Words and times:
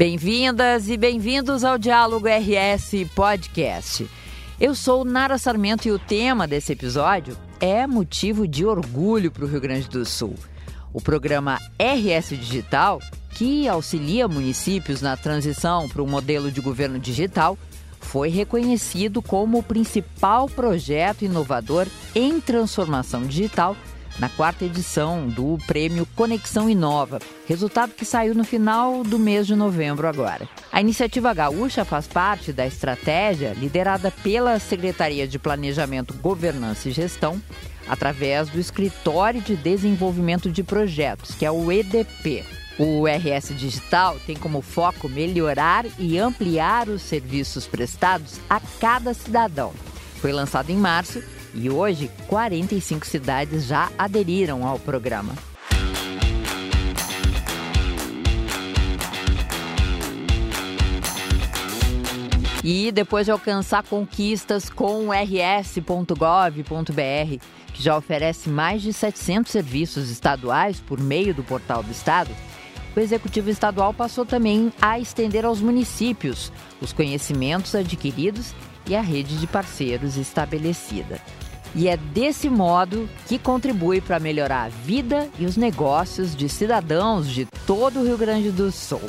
Bem-vindas 0.00 0.88
e 0.88 0.96
bem-vindos 0.96 1.62
ao 1.62 1.76
Diálogo 1.76 2.26
RS 2.26 3.06
Podcast. 3.14 4.08
Eu 4.58 4.74
sou 4.74 5.04
Nara 5.04 5.36
Sarmento 5.36 5.86
e 5.86 5.90
o 5.90 5.98
tema 5.98 6.48
desse 6.48 6.72
episódio 6.72 7.36
é 7.60 7.86
motivo 7.86 8.48
de 8.48 8.64
orgulho 8.64 9.30
para 9.30 9.44
o 9.44 9.46
Rio 9.46 9.60
Grande 9.60 9.90
do 9.90 10.06
Sul. 10.06 10.34
O 10.90 11.02
programa 11.02 11.58
RS 11.78 12.30
Digital, 12.30 12.98
que 13.34 13.68
auxilia 13.68 14.26
municípios 14.26 15.02
na 15.02 15.18
transição 15.18 15.86
para 15.86 16.02
um 16.02 16.08
modelo 16.08 16.50
de 16.50 16.62
governo 16.62 16.98
digital, 16.98 17.58
foi 18.00 18.30
reconhecido 18.30 19.20
como 19.20 19.58
o 19.58 19.62
principal 19.62 20.48
projeto 20.48 21.26
inovador 21.26 21.86
em 22.14 22.40
transformação 22.40 23.24
digital 23.24 23.76
na 24.20 24.28
quarta 24.28 24.66
edição 24.66 25.26
do 25.26 25.56
prêmio 25.66 26.06
Conexão 26.14 26.68
Inova, 26.68 27.18
resultado 27.48 27.94
que 27.94 28.04
saiu 28.04 28.34
no 28.34 28.44
final 28.44 29.02
do 29.02 29.18
mês 29.18 29.46
de 29.46 29.56
novembro 29.56 30.06
agora. 30.06 30.46
A 30.70 30.78
iniciativa 30.78 31.32
gaúcha 31.32 31.86
faz 31.86 32.06
parte 32.06 32.52
da 32.52 32.66
estratégia 32.66 33.54
liderada 33.54 34.10
pela 34.22 34.58
Secretaria 34.58 35.26
de 35.26 35.38
Planejamento, 35.38 36.12
Governança 36.12 36.90
e 36.90 36.92
Gestão, 36.92 37.40
através 37.88 38.50
do 38.50 38.60
Escritório 38.60 39.40
de 39.40 39.56
Desenvolvimento 39.56 40.50
de 40.50 40.62
Projetos, 40.62 41.34
que 41.34 41.46
é 41.46 41.50
o 41.50 41.72
EDP. 41.72 42.44
O 42.78 43.04
RS 43.06 43.54
Digital 43.56 44.18
tem 44.26 44.36
como 44.36 44.60
foco 44.60 45.08
melhorar 45.08 45.86
e 45.98 46.18
ampliar 46.18 46.90
os 46.90 47.00
serviços 47.00 47.66
prestados 47.66 48.38
a 48.50 48.60
cada 48.78 49.14
cidadão. 49.14 49.72
Foi 50.20 50.30
lançado 50.30 50.68
em 50.68 50.76
março 50.76 51.22
e 51.54 51.70
hoje 51.70 52.10
45 52.26 53.06
cidades 53.06 53.66
já 53.66 53.90
aderiram 53.98 54.66
ao 54.66 54.78
programa. 54.78 55.32
E 62.62 62.92
depois 62.92 63.24
de 63.24 63.32
alcançar 63.32 63.82
conquistas 63.84 64.68
com 64.68 65.08
o 65.08 65.12
rs.gov.br, 65.12 66.14
que 67.72 67.82
já 67.82 67.96
oferece 67.96 68.50
mais 68.50 68.82
de 68.82 68.92
700 68.92 69.50
serviços 69.50 70.10
estaduais 70.10 70.78
por 70.78 71.00
meio 71.00 71.32
do 71.32 71.42
portal 71.42 71.82
do 71.82 71.90
Estado, 71.90 72.30
o 72.94 73.00
Executivo 73.00 73.48
Estadual 73.48 73.94
passou 73.94 74.26
também 74.26 74.72
a 74.82 74.98
estender 74.98 75.44
aos 75.44 75.60
municípios 75.60 76.52
os 76.80 76.92
conhecimentos 76.92 77.74
adquiridos 77.74 78.52
e 78.86 78.96
a 78.96 79.00
rede 79.00 79.38
de 79.38 79.46
parceiros 79.46 80.16
estabelecida. 80.16 81.20
E 81.74 81.88
é 81.88 81.96
desse 81.96 82.48
modo 82.48 83.08
que 83.26 83.38
contribui 83.38 84.00
para 84.00 84.18
melhorar 84.18 84.64
a 84.64 84.68
vida 84.68 85.28
e 85.38 85.46
os 85.46 85.56
negócios 85.56 86.34
de 86.34 86.48
cidadãos 86.48 87.28
de 87.28 87.46
todo 87.66 88.00
o 88.00 88.04
Rio 88.04 88.18
Grande 88.18 88.50
do 88.50 88.72
Sul. 88.72 89.02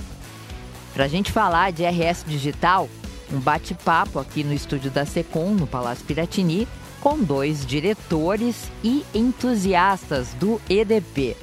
Para 0.93 1.05
a 1.05 1.07
gente 1.07 1.31
falar 1.31 1.71
de 1.71 1.83
RS 1.83 2.23
Digital, 2.27 2.87
um 3.31 3.39
bate-papo 3.39 4.19
aqui 4.19 4.43
no 4.43 4.53
estúdio 4.53 4.91
da 4.91 5.05
Secom, 5.05 5.51
no 5.51 5.65
Palácio 5.65 6.05
Piratini, 6.05 6.67
com 6.99 7.17
dois 7.17 7.65
diretores 7.65 8.69
e 8.83 9.03
entusiastas 9.13 10.33
do 10.35 10.61
EDP, 10.69 11.35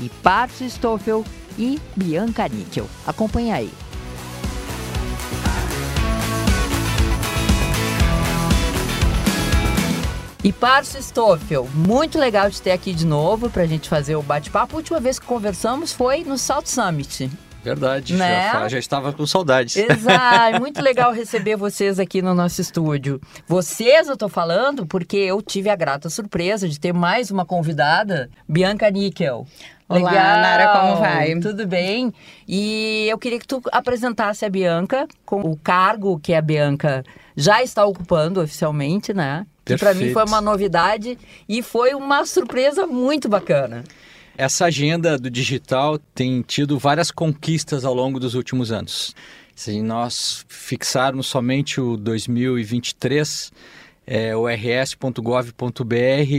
Ipárcio 0.00 0.68
Stoffel 0.68 1.24
e 1.56 1.80
Bianca 1.94 2.48
Níquel. 2.48 2.88
Acompanhe 3.06 3.52
aí. 3.52 3.85
E 10.46 10.52
Parso 10.52 10.96
Stoffel, 11.02 11.68
muito 11.74 12.20
legal 12.20 12.48
de 12.48 12.62
ter 12.62 12.70
aqui 12.70 12.94
de 12.94 13.04
novo 13.04 13.50
para 13.50 13.64
a 13.64 13.66
gente 13.66 13.88
fazer 13.88 14.14
o 14.14 14.22
bate-papo. 14.22 14.74
A 14.74 14.76
última 14.76 15.00
vez 15.00 15.18
que 15.18 15.26
conversamos 15.26 15.92
foi 15.92 16.22
no 16.22 16.38
South 16.38 16.66
Summit. 16.66 17.28
Verdade, 17.64 18.14
né? 18.14 18.52
já, 18.52 18.68
já, 18.68 18.78
estava 18.78 19.12
com 19.12 19.26
saudades. 19.26 19.74
Exato, 19.76 20.60
muito 20.62 20.80
legal 20.80 21.12
receber 21.12 21.56
vocês 21.56 21.98
aqui 21.98 22.22
no 22.22 22.32
nosso 22.32 22.60
estúdio. 22.60 23.20
Vocês 23.48 24.06
eu 24.06 24.12
estou 24.14 24.28
falando 24.28 24.86
porque 24.86 25.16
eu 25.16 25.42
tive 25.42 25.68
a 25.68 25.74
grata 25.74 26.08
surpresa 26.08 26.68
de 26.68 26.78
ter 26.78 26.94
mais 26.94 27.32
uma 27.32 27.44
convidada, 27.44 28.30
Bianca 28.48 28.88
Níquel. 28.88 29.48
Olá, 29.88 30.10
Legal. 30.10 30.40
Nara, 30.42 30.68
como 30.78 30.96
vai? 31.00 31.40
Tudo 31.40 31.66
bem? 31.66 32.14
E 32.46 33.08
eu 33.08 33.18
queria 33.18 33.40
que 33.40 33.48
tu 33.48 33.60
apresentasse 33.72 34.44
a 34.44 34.48
Bianca 34.48 35.08
com 35.24 35.40
o 35.40 35.56
cargo 35.56 36.20
que 36.20 36.32
a 36.32 36.40
Bianca 36.40 37.02
já 37.36 37.64
está 37.64 37.84
ocupando 37.84 38.40
oficialmente, 38.40 39.12
né? 39.12 39.44
Que 39.66 39.76
para 39.76 39.92
mim 39.92 40.12
foi 40.12 40.24
uma 40.24 40.40
novidade 40.40 41.18
e 41.48 41.60
foi 41.60 41.92
uma 41.92 42.24
surpresa 42.24 42.86
muito 42.86 43.28
bacana. 43.28 43.82
Essa 44.38 44.66
agenda 44.66 45.18
do 45.18 45.28
digital 45.28 45.98
tem 46.14 46.40
tido 46.40 46.78
várias 46.78 47.10
conquistas 47.10 47.84
ao 47.84 47.92
longo 47.92 48.20
dos 48.20 48.34
últimos 48.34 48.70
anos. 48.70 49.12
Se 49.56 49.82
nós 49.82 50.44
fixarmos 50.48 51.26
somente 51.26 51.80
o 51.80 51.96
2023, 51.96 53.50
é, 54.06 54.36
o 54.36 54.46
rs.gov.br 54.46 55.58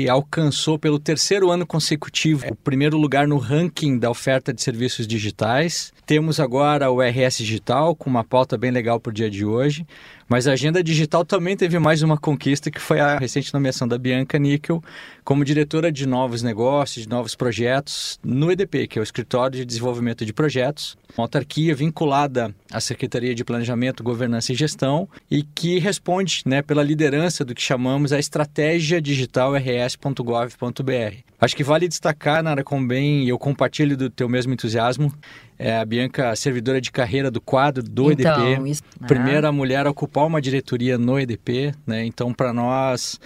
alcançou 0.10 0.80
pelo 0.80 0.98
terceiro 0.98 1.52
ano 1.52 1.68
consecutivo 1.68 2.48
o 2.50 2.56
primeiro 2.56 2.98
lugar 2.98 3.28
no 3.28 3.38
ranking 3.38 4.00
da 4.00 4.10
oferta 4.10 4.54
de 4.54 4.62
serviços 4.62 5.06
digitais. 5.06 5.92
Temos 6.06 6.40
agora 6.40 6.90
o 6.90 7.02
RS 7.02 7.40
Digital, 7.40 7.94
com 7.94 8.10
uma 8.10 8.24
pauta 8.24 8.58
bem 8.58 8.72
legal 8.72 9.02
para 9.02 9.10
o 9.10 9.14
dia 9.14 9.30
de 9.30 9.44
hoje. 9.44 9.86
Mas 10.30 10.46
a 10.46 10.52
agenda 10.52 10.84
digital 10.84 11.24
também 11.24 11.56
teve 11.56 11.80
mais 11.80 12.02
uma 12.02 12.18
conquista, 12.18 12.70
que 12.70 12.82
foi 12.82 13.00
a 13.00 13.18
recente 13.18 13.54
nomeação 13.54 13.88
da 13.88 13.98
Bianca 13.98 14.38
Níquel 14.38 14.84
como 15.24 15.44
diretora 15.44 15.92
de 15.92 16.06
novos 16.06 16.42
negócios, 16.42 17.04
de 17.04 17.10
novos 17.10 17.34
projetos 17.36 18.20
no 18.24 18.52
EDP, 18.52 18.88
que 18.88 19.00
é 19.00 19.02
o 19.02 19.04
Escritório 19.04 19.58
de 19.58 19.66
Desenvolvimento 19.66 20.26
de 20.26 20.34
Projetos, 20.34 20.98
uma 21.18 21.26
autarquia 21.26 21.74
vinculada 21.74 22.54
à 22.72 22.80
Secretaria 22.80 23.34
de 23.34 23.44
Planejamento, 23.44 24.04
Governança 24.04 24.52
e 24.52 24.56
Gestão 24.56 25.08
e 25.32 25.44
que 25.44 25.80
responde 25.80 26.42
né, 26.46 26.62
pela 26.62 26.84
liderança 26.84 27.46
do 27.46 27.56
que 27.56 27.62
chamamos 27.62 28.12
a 28.12 28.20
Estratégia 28.20 29.02
Digital 29.02 29.54
RS.gov.br. 29.54 31.28
Acho 31.40 31.56
que 31.56 31.64
vale 31.64 31.88
destacar, 31.88 32.42
Nara, 32.42 32.64
com 32.64 32.86
bem, 32.86 33.24
e 33.24 33.30
eu 33.30 33.38
compartilho 33.38 33.96
do 33.96 34.10
teu 34.10 34.28
mesmo 34.28 34.54
entusiasmo, 34.54 35.14
é 35.60 35.78
a 35.78 35.86
Bianca, 35.86 36.36
servidora 36.36 36.80
de 36.80 36.92
carreira 36.92 37.32
do 37.32 37.42
quadro 37.42 37.82
do 37.84 38.12
então, 38.12 38.48
EDP, 38.48 38.70
isso, 38.70 38.84
né? 39.00 39.08
primeira 39.08 39.52
mulher 39.52 39.88
a 39.88 39.90
ocupar 39.90 40.17
uma 40.26 40.42
diretoria 40.42 40.98
no 40.98 41.20
EDP, 41.20 41.74
né? 41.86 42.06
Então, 42.06 42.34
para 42.34 42.52
nós 42.54 43.20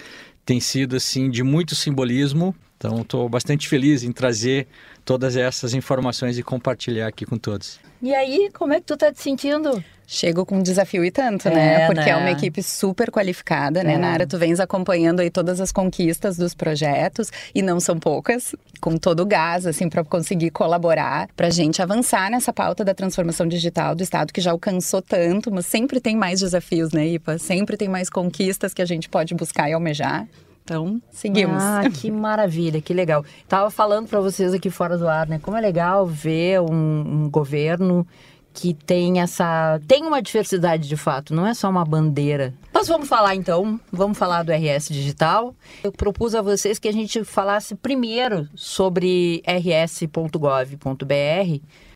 tem 0.44 0.60
sido 0.60 0.96
assim 0.96 1.30
de 1.30 1.42
muito 1.42 1.74
simbolismo. 1.74 2.54
Então, 2.76 3.02
estou 3.02 3.28
bastante 3.28 3.68
feliz 3.68 4.02
em 4.02 4.10
trazer 4.10 4.66
todas 5.04 5.36
essas 5.36 5.72
informações 5.72 6.36
e 6.36 6.42
compartilhar 6.42 7.06
aqui 7.06 7.24
com 7.24 7.38
todos. 7.38 7.78
E 8.02 8.12
aí, 8.12 8.50
como 8.52 8.72
é 8.72 8.80
que 8.80 8.86
tu 8.86 8.94
está 8.94 9.12
te 9.12 9.22
sentindo? 9.22 9.82
Chego 10.14 10.44
com 10.44 10.56
um 10.56 10.62
desafio 10.62 11.02
e 11.02 11.10
tanto, 11.10 11.48
né? 11.48 11.84
É, 11.84 11.86
Porque 11.86 12.04
né? 12.04 12.10
é 12.10 12.16
uma 12.16 12.30
equipe 12.30 12.62
super 12.62 13.10
qualificada, 13.10 13.82
né, 13.82 13.94
é. 13.94 13.96
Nara? 13.96 14.26
Tu 14.26 14.36
vens 14.36 14.60
acompanhando 14.60 15.20
aí 15.20 15.30
todas 15.30 15.58
as 15.58 15.72
conquistas 15.72 16.36
dos 16.36 16.54
projetos 16.54 17.32
e 17.54 17.62
não 17.62 17.80
são 17.80 17.98
poucas, 17.98 18.54
com 18.78 18.98
todo 18.98 19.20
o 19.20 19.26
gás, 19.26 19.66
assim, 19.66 19.88
para 19.88 20.04
conseguir 20.04 20.50
colaborar, 20.50 21.28
para 21.34 21.46
a 21.46 21.50
gente 21.50 21.80
avançar 21.80 22.30
nessa 22.30 22.52
pauta 22.52 22.84
da 22.84 22.92
transformação 22.92 23.48
digital 23.48 23.94
do 23.94 24.02
Estado, 24.02 24.34
que 24.34 24.40
já 24.42 24.50
alcançou 24.50 25.00
tanto, 25.00 25.50
mas 25.50 25.64
sempre 25.64 25.98
tem 25.98 26.14
mais 26.14 26.40
desafios, 26.40 26.92
né, 26.92 27.06
Ipa? 27.06 27.38
Sempre 27.38 27.78
tem 27.78 27.88
mais 27.88 28.10
conquistas 28.10 28.74
que 28.74 28.82
a 28.82 28.86
gente 28.86 29.08
pode 29.08 29.34
buscar 29.34 29.70
e 29.70 29.72
almejar. 29.72 30.28
Então, 30.62 31.00
seguimos. 31.10 31.62
Ah, 31.62 31.84
que 31.90 32.10
maravilha, 32.12 32.82
que 32.82 32.92
legal. 32.92 33.24
Tava 33.48 33.70
falando 33.70 34.08
para 34.08 34.20
vocês 34.20 34.52
aqui 34.52 34.68
fora 34.68 34.98
do 34.98 35.08
ar, 35.08 35.26
né? 35.26 35.40
Como 35.42 35.56
é 35.56 35.60
legal 35.60 36.06
ver 36.06 36.60
um, 36.60 37.24
um 37.24 37.30
governo 37.30 38.06
que 38.52 38.74
tem 38.74 39.20
essa 39.20 39.80
tem 39.86 40.04
uma 40.04 40.20
diversidade 40.20 40.88
de 40.88 40.96
fato, 40.96 41.34
não 41.34 41.46
é 41.46 41.54
só 41.54 41.68
uma 41.68 41.84
bandeira. 41.84 42.54
Nós 42.72 42.88
vamos 42.88 43.08
falar 43.08 43.34
então, 43.34 43.80
vamos 43.90 44.18
falar 44.18 44.42
do 44.42 44.52
RS 44.52 44.88
Digital. 44.88 45.54
Eu 45.82 45.92
propus 45.92 46.34
a 46.34 46.42
vocês 46.42 46.78
que 46.78 46.88
a 46.88 46.92
gente 46.92 47.24
falasse 47.24 47.74
primeiro 47.74 48.48
sobre 48.54 49.42
rs.gov.br. 49.46 51.12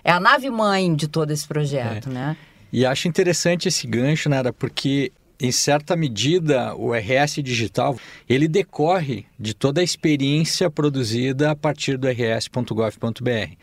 É 0.04 0.12
a 0.12 0.20
nave 0.20 0.50
mãe 0.50 0.94
de 0.94 1.08
todo 1.08 1.30
esse 1.30 1.46
projeto, 1.46 2.08
é. 2.10 2.12
né? 2.12 2.36
E 2.72 2.84
acho 2.84 3.08
interessante 3.08 3.68
esse 3.68 3.86
gancho, 3.86 4.28
Nara, 4.28 4.52
porque 4.52 5.12
em 5.38 5.52
certa 5.52 5.94
medida, 5.94 6.74
o 6.74 6.92
RS 6.94 7.42
digital, 7.42 7.98
ele 8.28 8.48
decorre 8.48 9.26
de 9.38 9.54
toda 9.54 9.80
a 9.80 9.84
experiência 9.84 10.70
produzida 10.70 11.50
a 11.50 11.56
partir 11.56 11.98
do 11.98 12.08
rs.gov.br. 12.08 13.56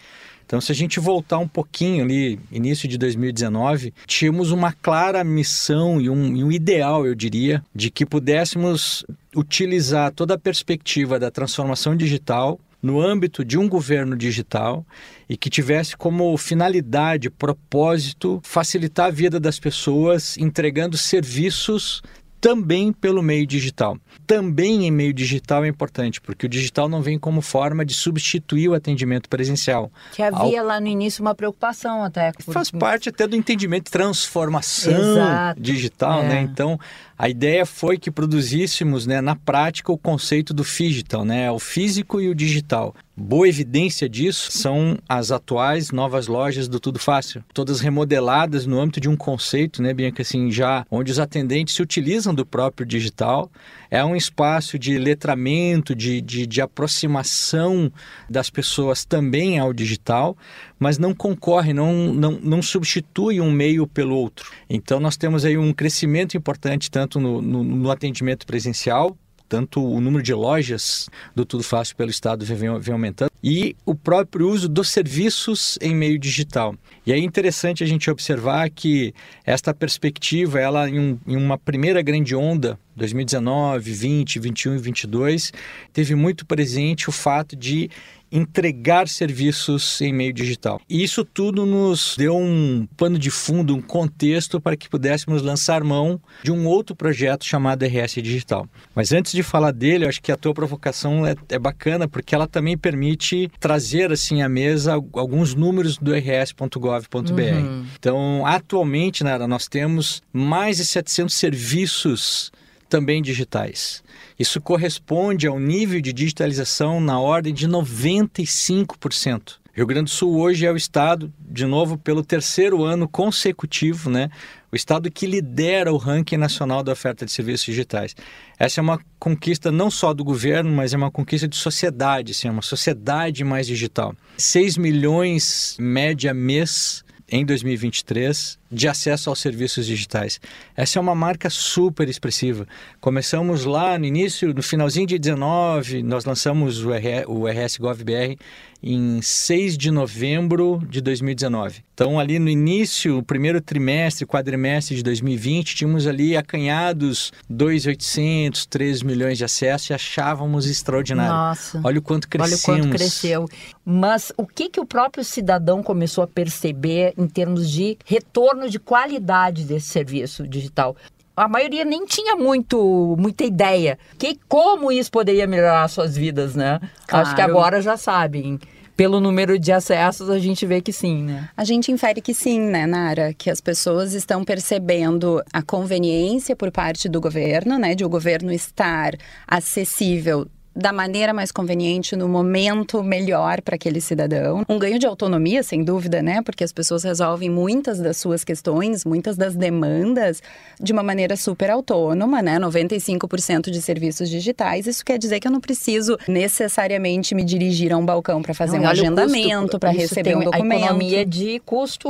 Então, 0.53 0.61
se 0.61 0.71
a 0.71 0.75
gente 0.75 1.00
voltar 1.00 1.39
um 1.39 1.47
pouquinho 1.47 2.03
ali, 2.03 2.39
início 2.51 2.88
de 2.88 2.95
2019, 2.95 3.91
tínhamos 4.05 4.51
uma 4.51 4.71
clara 4.71 5.23
missão 5.23 6.00
e 6.00 6.07
um, 6.07 6.35
e 6.35 6.44
um 6.44 6.51
ideal, 6.51 7.07
eu 7.07 7.15
diria, 7.15 7.63
de 7.73 7.89
que 7.89 8.05
pudéssemos 8.05 9.03
utilizar 9.35 10.11
toda 10.11 10.35
a 10.35 10.38
perspectiva 10.38 11.17
da 11.17 11.31
transformação 11.31 11.95
digital 11.95 12.59
no 12.83 13.01
âmbito 13.01 13.44
de 13.44 13.57
um 13.57 13.67
governo 13.67 14.15
digital 14.15 14.85
e 15.27 15.35
que 15.35 15.50
tivesse 15.50 15.97
como 15.97 16.38
finalidade, 16.38 17.31
propósito, 17.31 18.39
facilitar 18.44 19.07
a 19.07 19.11
vida 19.11 19.39
das 19.39 19.59
pessoas 19.59 20.38
entregando 20.38 20.97
serviços 21.00 22.03
também 22.39 22.94
pelo 22.94 23.23
meio 23.23 23.47
digital. 23.47 23.97
Também 24.25 24.88
em 24.88 24.92
meio 24.92 25.13
digital 25.13 25.65
é 25.65 25.68
importante, 25.68 26.21
porque 26.21 26.45
o 26.45 26.50
digital 26.50 26.88
não 26.88 27.01
vem 27.01 27.19
como 27.19 27.42
forma 27.42 27.83
de 27.86 27.94
substituir 27.94 28.69
o 28.69 28.74
atendimento 28.74 29.30
presencial. 29.30 29.92
Que 30.13 30.21
havia 30.21 30.62
Ao... 30.62 30.68
lá 30.68 30.80
no 30.80 30.88
início 30.88 31.21
uma 31.21 31.36
preocupação 31.36 32.04
até. 32.04 32.31
Por... 32.31 32.54
Faz 32.54 32.71
parte 32.71 33.10
até 33.10 33.27
do 33.27 33.36
entendimento 33.36 33.86
de 33.86 33.92
transformação 33.92 34.94
Exato. 34.94 35.62
digital, 35.62 36.24
né? 36.24 36.25
é. 36.25 36.33
né? 36.33 36.42
Então, 36.42 36.80
a 37.18 37.30
ideia 37.30 37.65
foi 37.65 37.98
que 37.98 38.12
produzíssemos 38.12 39.06
né, 39.06 39.21
na 39.21 39.36
prática 39.36 39.92
o 39.92 39.98
conceito 39.98 40.54
do 40.54 40.63
digital, 40.63 41.24
né, 41.24 41.51
o 41.51 41.60
físico 41.60 42.19
e 42.19 42.27
o 42.27 42.36
digital. 42.36 42.94
Boa 43.15 43.48
evidência 43.48 44.10
disso 44.10 44.51
são 44.51 44.98
as 45.07 45.31
atuais 45.31 45.92
novas 45.92 46.27
lojas 46.27 46.68
do 46.68 46.80
Tudo 46.80 46.98
Fácil, 46.98 47.44
todas 47.54 47.80
remodeladas 47.80 48.65
no 48.65 48.80
âmbito 48.80 49.00
de 49.00 49.07
um 49.07 49.15
conceito, 49.15 49.83
né, 49.83 49.94
Bianca, 49.94 50.24
assim, 50.24 50.51
já 50.51 50.86
onde 50.89 51.12
os 51.12 51.19
atendentes 51.19 51.75
se 51.75 51.81
utilizam 51.81 52.33
do 52.33 52.45
próprio 52.45 52.86
digital. 52.86 53.51
É 53.92 54.02
um 54.05 54.15
espaço 54.15 54.77
de 54.77 54.97
letramento, 54.97 55.95
de, 55.95 56.21
de, 56.21 56.45
de 56.45 56.61
aproximação 56.61 57.91
das 58.29 58.50
pessoas 58.50 59.05
também 59.05 59.59
ao 59.59 59.73
digital, 59.73 60.38
mas 60.79 60.97
não 60.97 61.13
concorre, 61.13 61.73
não, 61.73 62.13
não, 62.13 62.31
não 62.31 62.61
substitui 62.61 63.39
um 63.39 63.51
meio 63.51 63.88
pelo 63.88 64.15
outro. 64.15 64.51
Então, 64.69 65.00
nós 65.00 65.17
temos 65.17 65.45
aí 65.45 65.57
um 65.57 65.73
crescimento 65.73 66.35
importante 66.35 66.89
tanto 66.89 67.19
no, 67.19 67.41
no, 67.41 67.63
no 67.63 67.91
atendimento 67.91 68.45
presencial, 68.45 69.17
tanto 69.53 69.88
o 69.88 70.01
número 70.01 70.23
de 70.23 70.33
lojas 70.33 71.07
do 71.35 71.45
Tudo 71.45 71.63
Fácil 71.63 71.95
pelo 71.95 72.09
Estado 72.09 72.44
vem, 72.44 72.79
vem, 72.79 72.91
aumentando 72.91 73.29
e 73.44 73.75
o 73.85 73.94
próprio 73.94 74.50
uso 74.50 74.67
dos 74.67 74.89
serviços 74.89 75.77
em 75.79 75.94
meio 75.94 76.17
digital. 76.17 76.73
E 77.05 77.13
é 77.13 77.19
interessante 77.19 77.83
a 77.83 77.85
gente 77.85 78.09
observar 78.09 78.67
que 78.71 79.13
esta 79.45 79.71
perspectiva, 79.71 80.59
ela 80.59 80.89
em, 80.89 81.00
um, 81.00 81.19
em 81.27 81.35
uma 81.35 81.55
primeira 81.55 82.01
grande 82.01 82.35
onda, 82.35 82.79
2019, 82.95 83.91
20, 83.91 84.39
21 84.39 84.73
e 84.73 84.77
22, 84.79 85.53
teve 85.91 86.15
muito 86.15 86.47
presente 86.47 87.07
o 87.07 87.11
fato 87.11 87.55
de 87.55 87.91
entregar 88.33 89.07
serviços 89.07 90.01
em 90.01 90.12
meio 90.12 90.33
digital. 90.33 90.81
E 90.89 91.03
isso 91.03 91.24
tudo 91.24 91.68
nos 91.68 92.15
deu 92.18 92.35
um 92.35 92.88
pano 92.97 93.19
de 93.19 93.30
fundo, 93.30 93.75
um 93.75 93.81
contexto 93.81 94.59
para 94.59 94.75
que 94.75 94.89
pudéssemos 94.89 95.44
lançar 95.44 95.83
mão 95.83 96.19
de 96.41 96.51
um 96.51 96.65
outro 96.65 96.95
projeto 96.95 97.45
chamado 97.45 97.85
RS 97.85 98.15
Digital. 98.15 98.68
Mas 98.95 99.12
antes 99.12 99.33
de 99.33 99.44
falar 99.44 99.71
dele, 99.71 100.06
eu 100.06 100.09
acho 100.09 100.21
que 100.21 100.31
a 100.31 100.38
tua 100.38 100.53
provocação 100.53 101.27
é, 101.27 101.35
é 101.50 101.59
bacana 101.59 102.07
porque 102.07 102.33
ela 102.33 102.47
também 102.47 102.75
permite 102.75 103.51
trazer 103.59 104.12
assim 104.12 104.41
à 104.41 104.50
mesa 104.50 104.94
alguns 104.94 105.53
números 105.53 105.97
do 105.97 106.12
rs.gov.br. 106.12 107.31
Uhum. 107.31 107.86
Então, 108.00 108.45
atualmente, 108.47 109.24
Nara, 109.24 109.47
nós 109.47 109.68
temos 109.68 110.24
mais 110.33 110.77
de 110.77 110.86
700 110.86 111.36
serviços 111.36 112.51
também 112.94 113.24
digitais. 113.24 114.04
Isso 114.38 114.62
corresponde 114.62 115.48
ao 115.48 115.60
nível 115.60 116.00
de 116.00 116.13
digitalização 116.13 117.01
na 117.01 117.19
ordem 117.19 117.51
de 117.51 117.68
95%. 117.68 119.54
Rio 119.74 119.88
Grande 119.88 120.04
do 120.04 120.10
Sul 120.12 120.40
hoje 120.40 120.68
é 120.68 120.72
o 120.72 120.75
estado, 120.75 121.34
de 121.40 121.66
novo, 121.66 121.98
pelo 121.98 122.24
terceiro 122.24 122.84
ano 122.84 123.07
consecutivo, 123.07 124.12
né? 124.12 124.30
O 124.72 124.75
estado 124.75 125.10
que 125.10 125.25
lidera 125.25 125.92
o 125.92 125.98
ranking 125.98 126.38
nacional 126.38 126.84
da 126.84 126.92
oferta 126.92 127.25
de 127.25 127.31
serviços 127.31 127.66
digitais. 127.66 128.16
Essa 128.60 128.80
é 128.80 128.84
uma 128.84 129.00
conquista 129.18 129.72
não 129.72 129.89
só 129.89 130.13
do 130.13 130.24
governo, 130.24 130.72
mas 130.72 130.94
é 130.94 130.98
uma 130.98 131.10
conquista 131.10 131.48
de 131.48 131.56
sociedade, 131.56 132.34
assim, 132.34 132.48
é 132.48 132.51
uma 132.51 132.62
sociedade 132.62 133.44
mais 133.44 133.66
digital. 133.66 134.16
6 134.38 134.78
milhões 134.78 135.75
média 135.80 136.31
mês 136.31 137.04
em 137.28 137.44
2023 137.44 138.60
de 138.74 138.88
acesso 138.88 139.30
aos 139.30 139.40
serviços 139.40 139.86
digitais. 139.86 140.42
Essa 140.75 140.98
é 140.98 141.02
uma 141.02 141.16
marca 141.16 141.50
super 141.50 142.10
expressiva. 142.10 142.68
Começamos 143.00 143.66
lá 143.66 143.98
no 143.98 144.06
início, 144.06 144.54
no 144.54 144.64
finalzinho 144.64 145.08
de 145.08 145.20
19, 145.20 146.02
nós 146.04 146.25
lançamos 146.25 146.84
o, 146.84 146.90
o 147.28 147.48
RS 147.48 147.78
GovBR 147.78 148.38
em 148.84 149.22
6 149.22 149.78
de 149.78 149.90
novembro 149.90 150.81
de 150.90 151.00
2019. 151.00 151.81
Então, 151.94 152.20
ali 152.20 152.38
no 152.38 152.50
início, 152.50 153.20
o 153.20 153.24
primeiro 153.24 153.62
trimestre, 153.62 154.25
quadrimestre 154.25 154.98
de 154.98 155.04
2020, 155.04 155.75
tínhamos 155.75 156.06
ali 156.06 156.36
acanhados 156.36 157.31
2.800, 157.50 158.66
3 158.68 159.04
milhões 159.04 159.38
de 159.38 159.46
acessos 159.46 159.90
e 159.90 159.94
achávamos 159.94 160.66
extraordinário. 160.66 161.31
Nossa. 161.31 161.80
Olha 161.84 162.00
o 162.00 162.02
quanto 162.02 162.28
crescemos. 162.28 162.68
Olha 162.68 162.80
o 162.80 162.84
quanto 162.84 162.98
cresceu. 162.98 163.46
Mas 163.86 164.34
o 164.36 164.46
que, 164.46 164.70
que 164.70 164.81
o 164.81 164.86
próprio 164.86 165.24
cidadão 165.24 165.81
começou 165.81 166.24
a 166.24 166.28
perceber 166.28 167.14
em 167.18 167.28
termos 167.28 167.70
de 167.70 167.98
retorno 168.06 168.62
de 168.69 168.80
qualidade 168.80 169.63
desse 169.63 169.88
serviço 169.88 170.48
digital? 170.48 170.95
a 171.36 171.48
maioria 171.48 171.83
nem 171.83 172.06
tinha 172.06 172.36
muito 172.36 173.15
muita 173.18 173.44
ideia 173.44 173.98
que 174.19 174.38
como 174.48 174.92
isso 174.92 175.10
poderia 175.12 175.48
melhorar 175.48 175.88
suas 175.88 176.15
vidas, 176.15 176.54
né? 176.54 176.80
Claro. 177.07 177.25
Acho 177.25 177.36
que 177.36 177.42
agora 177.42 177.81
já 177.81 177.98
sabem 177.98 178.60
pelo 178.95 179.19
número 179.19 179.57
de 179.57 179.71
acessos, 179.71 180.30
a 180.30 180.38
gente 180.38 180.65
vê 180.65 180.81
que 180.81 180.94
sim, 180.94 181.24
né? 181.24 181.50
A 181.57 181.63
gente 181.63 181.92
infere 181.92 182.21
que 182.21 182.33
sim, 182.33 182.60
né, 182.60 182.86
Nara? 182.86 183.33
Que 183.33 183.50
as 183.50 183.60
pessoas 183.60 184.13
estão 184.13 184.44
percebendo 184.44 185.44
a 185.51 185.62
conveniência 185.62 186.56
por 186.56 186.71
parte 186.71 187.10
do 187.10 187.19
governo, 187.19 187.80
né? 187.80 187.95
De 187.95 188.06
o 188.06 188.10
governo 188.10 188.51
estar 188.51 189.13
acessível 189.48 190.48
da 190.75 190.92
maneira 190.92 191.34
mais 191.34 191.52
conveniente, 191.52 192.16
no 192.16 192.28
momento 192.28 193.04
melhor 193.04 193.62
para 193.62 193.75
aquele 193.75 194.02
cidadão. 194.02 194.64
Um 194.68 194.80
ganho 194.80 194.98
de 194.98 195.06
autonomia, 195.06 195.62
sem 195.62 195.84
dúvida, 195.84 196.22
né? 196.22 196.42
Porque 196.42 196.64
as 196.64 196.72
pessoas 196.72 197.04
resolvem 197.04 197.50
muitas 197.50 198.00
das 198.00 198.18
suas 198.18 198.44
questões, 198.44 199.06
muitas 199.06 199.38
das 199.38 199.56
demandas 199.56 200.42
de 200.81 200.92
uma 200.92 201.04
maneira 201.04 201.38
super 201.38 201.70
autônoma, 201.70 202.42
né? 202.42 202.60
95% 202.60 203.70
de 203.70 203.81
serviços 203.81 204.30
digitais. 204.30 204.88
Isso 204.88 205.06
quer 205.06 205.20
dizer 205.20 205.40
que 205.40 205.48
eu 205.48 205.52
não 205.52 205.62
preciso 205.62 206.18
necessariamente 206.28 207.36
me 207.36 207.44
dirigir 207.44 207.94
a 207.94 207.98
um 207.98 208.06
balcão 208.06 208.42
para 208.42 208.54
fazer 208.54 208.78
não, 208.78 208.86
um 208.86 208.90
agendamento, 208.90 209.80
para 209.80 209.92
receber 209.92 210.36
um 210.36 210.44
documento. 210.44 210.81
A 210.81 210.86
economia 210.86 211.25
de 211.25 211.60
custo 211.66 212.10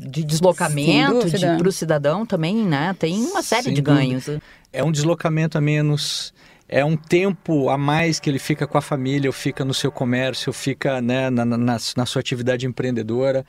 de 0.00 0.22
deslocamento 0.22 1.26
para 1.58 1.68
o 1.68 1.72
cidadão 1.72 2.26
também, 2.26 2.56
né? 2.56 2.94
Tem 2.98 3.14
uma 3.24 3.42
série 3.42 3.64
sem 3.64 3.74
de 3.74 3.80
dúvida. 3.80 4.04
ganhos. 4.04 4.28
É 4.72 4.82
um 4.82 4.92
deslocamento 4.92 5.56
a 5.56 5.60
menos 5.60 6.34
é 6.74 6.84
um 6.84 6.96
tempo 6.96 7.68
a 7.68 7.78
mais 7.78 8.18
que 8.18 8.28
ele 8.28 8.40
fica 8.40 8.66
com 8.66 8.76
a 8.76 8.80
família, 8.80 9.28
ou 9.28 9.32
fica 9.32 9.64
no 9.64 9.72
seu 9.72 9.92
comércio, 9.92 10.50
ou 10.50 10.52
fica 10.52 11.00
né, 11.00 11.30
na, 11.30 11.44
na, 11.44 11.56
na, 11.56 12.04
sua 12.04 12.18
atividade 12.18 12.66
empreendedora. 12.66 13.46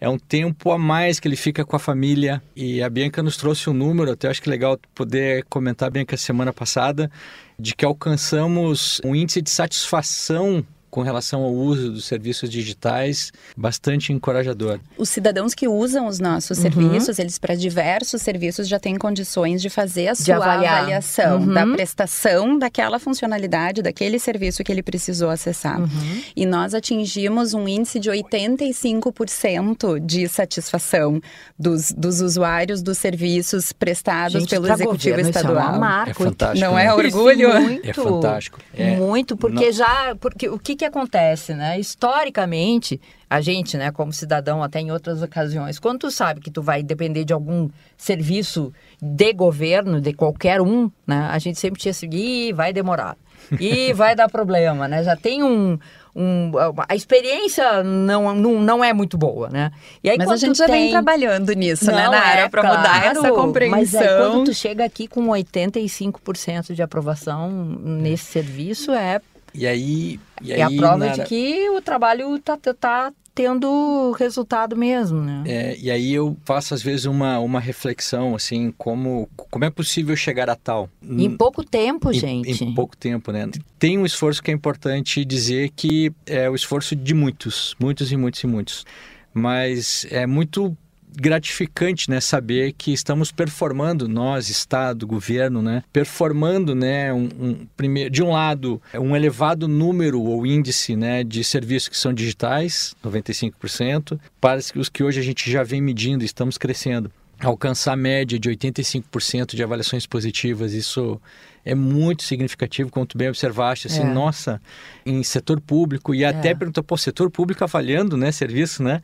É 0.00 0.08
um 0.08 0.16
tempo 0.16 0.70
a 0.70 0.78
mais 0.78 1.18
que 1.18 1.26
ele 1.26 1.34
fica 1.34 1.64
com 1.64 1.74
a 1.74 1.78
família. 1.80 2.40
E 2.54 2.80
a 2.80 2.88
Bianca 2.88 3.20
nos 3.20 3.36
trouxe 3.36 3.68
um 3.68 3.72
número, 3.72 4.12
até 4.12 4.28
acho 4.28 4.40
que 4.40 4.48
é 4.48 4.52
legal 4.52 4.78
poder 4.94 5.44
comentar, 5.50 5.90
Bianca, 5.90 6.16
semana 6.16 6.52
passada, 6.52 7.10
de 7.58 7.74
que 7.74 7.84
alcançamos 7.84 9.00
um 9.04 9.12
índice 9.12 9.42
de 9.42 9.50
satisfação 9.50 10.64
com 10.90 11.02
relação 11.02 11.42
ao 11.42 11.52
uso 11.52 11.92
dos 11.92 12.04
serviços 12.04 12.48
digitais 12.48 13.32
bastante 13.56 14.12
encorajador. 14.12 14.80
Os 14.96 15.08
cidadãos 15.08 15.54
que 15.54 15.68
usam 15.68 16.06
os 16.06 16.18
nossos 16.18 16.58
uhum. 16.58 16.62
serviços, 16.62 17.18
eles 17.18 17.38
para 17.38 17.54
diversos 17.54 18.22
serviços 18.22 18.68
já 18.68 18.78
têm 18.78 18.96
condições 18.96 19.60
de 19.60 19.68
fazer 19.68 20.08
a 20.08 20.12
de 20.12 20.22
sua 20.22 20.36
avaliar. 20.36 20.78
avaliação 20.78 21.40
uhum. 21.40 21.52
da 21.54 21.66
prestação 21.66 22.58
daquela 22.58 22.98
funcionalidade, 22.98 23.82
daquele 23.82 24.18
serviço 24.18 24.64
que 24.64 24.72
ele 24.72 24.82
precisou 24.82 25.30
acessar. 25.30 25.80
Uhum. 25.80 26.22
E 26.34 26.46
nós 26.46 26.74
atingimos 26.74 27.54
um 27.54 27.68
índice 27.68 28.00
de 28.00 28.10
85% 28.10 30.04
de 30.04 30.28
satisfação 30.28 31.20
dos, 31.58 31.92
dos 31.92 32.20
usuários 32.20 32.82
dos 32.82 32.98
serviços 32.98 33.72
prestados 33.72 34.40
Gente, 34.40 34.50
pelo 34.50 34.66
Executivo 34.66 35.16
governo, 35.16 35.30
Estadual. 35.30 35.56
Isso 35.56 35.62
é 35.62 35.68
uma 35.70 35.78
marca. 35.78 36.10
É 36.10 36.14
fantástico. 36.14 36.66
Não 36.66 36.74
né? 36.74 36.86
é 36.86 36.94
orgulho? 36.94 37.60
Muito. 37.60 37.88
É 37.88 37.92
fantástico. 37.92 38.58
É. 38.74 38.96
Muito, 38.96 39.36
porque 39.36 39.66
Não. 39.66 39.72
já... 39.72 40.16
Porque 40.20 40.48
o 40.48 40.58
que 40.58 40.77
que 40.78 40.84
acontece, 40.84 41.52
né? 41.54 41.78
Historicamente, 41.78 43.00
a 43.28 43.40
gente, 43.40 43.76
né, 43.76 43.90
como 43.90 44.12
cidadão, 44.12 44.62
até 44.62 44.80
em 44.80 44.90
outras 44.90 45.22
ocasiões, 45.22 45.78
quando 45.78 46.00
tu 46.00 46.10
sabe 46.10 46.40
que 46.40 46.50
tu 46.50 46.62
vai 46.62 46.82
depender 46.82 47.24
de 47.24 47.32
algum 47.32 47.68
serviço 47.96 48.72
de 49.02 49.32
governo, 49.34 50.00
de 50.00 50.14
qualquer 50.14 50.62
um, 50.62 50.90
né, 51.06 51.28
a 51.30 51.38
gente 51.38 51.58
sempre 51.58 51.80
tinha 51.80 51.90
assim, 51.90 52.52
vai 52.54 52.72
demorar. 52.72 53.16
E 53.60 53.92
vai 53.94 54.14
dar 54.14 54.28
problema, 54.28 54.88
né? 54.88 55.02
Já 55.02 55.16
tem 55.16 55.42
um, 55.42 55.78
um, 56.14 56.50
a 56.88 56.94
experiência 56.94 57.82
não, 57.82 58.34
não, 58.34 58.60
não 58.60 58.84
é 58.84 58.92
muito 58.92 59.16
boa, 59.16 59.48
né? 59.48 59.70
E 60.02 60.10
aí, 60.10 60.18
Mas 60.18 60.30
a 60.30 60.36
gente 60.36 60.58
já 60.58 60.66
tem... 60.66 60.82
vem 60.82 60.90
trabalhando 60.90 61.52
nisso, 61.52 61.86
né, 61.86 62.04
não, 62.04 62.10
né, 62.10 62.18
Nara? 62.18 62.40
É, 62.40 62.48
para 62.48 62.62
mudar 62.62 63.06
essa 63.06 63.30
compreensão. 63.30 63.78
Mas 63.78 63.94
aí, 63.94 64.18
quando 64.18 64.44
tu 64.44 64.54
chega 64.54 64.84
aqui 64.84 65.06
com 65.06 65.28
85% 65.28 66.74
de 66.74 66.82
aprovação 66.82 67.50
nesse 67.50 68.24
serviço, 68.24 68.92
é 68.92 69.20
e 69.58 69.66
aí. 69.66 70.20
E 70.40 70.52
aí, 70.52 70.60
é 70.60 70.62
a 70.62 70.70
prova 70.70 70.98
na... 70.98 71.12
de 71.12 71.24
que 71.24 71.68
o 71.70 71.82
trabalho 71.82 72.38
tá, 72.38 72.56
tá 72.56 73.12
tendo 73.34 74.12
resultado 74.18 74.76
mesmo, 74.76 75.20
né? 75.20 75.44
É, 75.46 75.76
e 75.78 75.90
aí 75.90 76.12
eu 76.12 76.36
faço 76.44 76.74
às 76.74 76.82
vezes 76.82 77.04
uma, 77.06 77.38
uma 77.38 77.60
reflexão, 77.60 78.34
assim, 78.34 78.72
como, 78.76 79.28
como 79.36 79.64
é 79.64 79.70
possível 79.70 80.16
chegar 80.16 80.50
a 80.50 80.56
tal? 80.56 80.90
Em 81.02 81.36
pouco 81.36 81.64
tempo, 81.64 82.10
em, 82.10 82.14
gente. 82.14 82.64
Em 82.64 82.74
pouco 82.74 82.96
tempo, 82.96 83.30
né? 83.30 83.48
Tem 83.78 83.96
um 83.96 84.04
esforço 84.04 84.42
que 84.42 84.50
é 84.50 84.54
importante 84.54 85.24
dizer 85.24 85.70
que 85.74 86.12
é 86.26 86.50
o 86.50 86.54
esforço 86.54 86.96
de 86.96 87.14
muitos, 87.14 87.76
muitos 87.80 88.10
e 88.10 88.16
muitos 88.16 88.42
e 88.42 88.46
muitos. 88.46 88.84
Mas 89.32 90.04
é 90.10 90.26
muito 90.26 90.76
gratificante, 91.20 92.10
né, 92.10 92.20
saber 92.20 92.72
que 92.72 92.92
estamos 92.92 93.32
performando 93.32 94.08
nós, 94.08 94.48
estado, 94.48 95.06
governo, 95.06 95.60
né, 95.60 95.82
performando, 95.92 96.74
né, 96.74 97.12
um, 97.12 97.28
um 97.38 97.66
primeiro, 97.76 98.10
de 98.10 98.22
um 98.22 98.30
lado, 98.30 98.80
um 98.94 99.16
elevado 99.16 99.66
número 99.66 100.22
ou 100.22 100.46
índice, 100.46 100.96
né, 100.96 101.24
de 101.24 101.42
serviços 101.42 101.88
que 101.88 101.96
são 101.96 102.12
digitais, 102.12 102.94
95%, 103.04 104.18
para 104.40 104.60
os 104.76 104.88
que 104.88 105.02
hoje 105.02 105.20
a 105.20 105.22
gente 105.22 105.50
já 105.50 105.62
vem 105.62 105.80
medindo, 105.80 106.24
estamos 106.24 106.56
crescendo 106.56 107.10
alcançar 107.40 107.92
a 107.92 107.96
média 107.96 108.38
de 108.38 108.50
85% 108.50 109.54
de 109.54 109.62
avaliações 109.62 110.06
positivas, 110.06 110.72
isso 110.72 111.20
é 111.64 111.74
muito 111.74 112.22
significativo, 112.22 112.90
como 112.90 113.06
tu 113.06 113.18
bem 113.18 113.28
observaste, 113.28 113.86
assim, 113.86 114.00
é. 114.00 114.04
nossa, 114.04 114.60
em 115.04 115.22
setor 115.22 115.60
público, 115.60 116.14
e 116.14 116.24
até 116.24 116.50
é. 116.50 116.54
perguntou, 116.54 116.82
pô, 116.82 116.96
setor 116.96 117.30
público 117.30 117.62
avaliando, 117.62 118.16
né, 118.16 118.32
serviço, 118.32 118.82
né? 118.82 119.02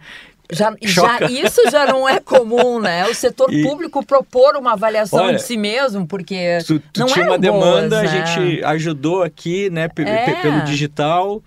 Já, 0.53 0.75
já, 0.83 1.21
isso 1.31 1.63
já 1.71 1.87
não 1.87 2.07
é 2.09 2.21
comum, 2.21 2.79
né? 2.79 3.07
O 3.07 3.15
setor 3.15 3.53
e... 3.53 3.63
público 3.63 4.05
propor 4.05 4.57
uma 4.57 4.73
avaliação 4.73 5.21
Olha, 5.25 5.37
de 5.37 5.43
si 5.43 5.57
mesmo, 5.57 6.07
porque 6.07 6.59
tu, 6.67 6.79
tu 6.93 7.01
não 7.01 7.07
tinha 7.07 7.27
uma 7.27 7.39
demanda, 7.39 8.03
né? 8.03 8.09
a 8.09 8.27
gente 8.27 8.65
ajudou 8.65 9.23
aqui, 9.23 9.71
né, 9.71 9.85
é. 9.97 10.43
pelo 10.43 10.61
digital, 10.65 11.43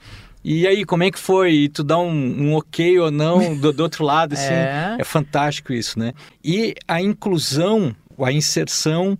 e 0.50 0.66
aí, 0.66 0.86
como 0.86 1.04
é 1.04 1.12
que 1.12 1.20
foi? 1.20 1.52
E 1.52 1.70
tu 1.70 1.84
dá 1.84 1.98
um, 1.98 2.10
um 2.10 2.56
ok 2.56 2.98
ou 3.00 3.12
não 3.12 3.54
do, 3.58 3.74
do 3.74 3.84
outro 3.84 4.06
lado, 4.06 4.32
assim, 4.34 4.54
é. 4.54 4.96
é 4.98 5.04
fantástico 5.04 5.74
isso, 5.74 6.00
né? 6.00 6.14
E 6.44 6.74
a 6.88 7.02
inclusão, 7.02 7.94
a 8.18 8.32
inserção 8.32 9.18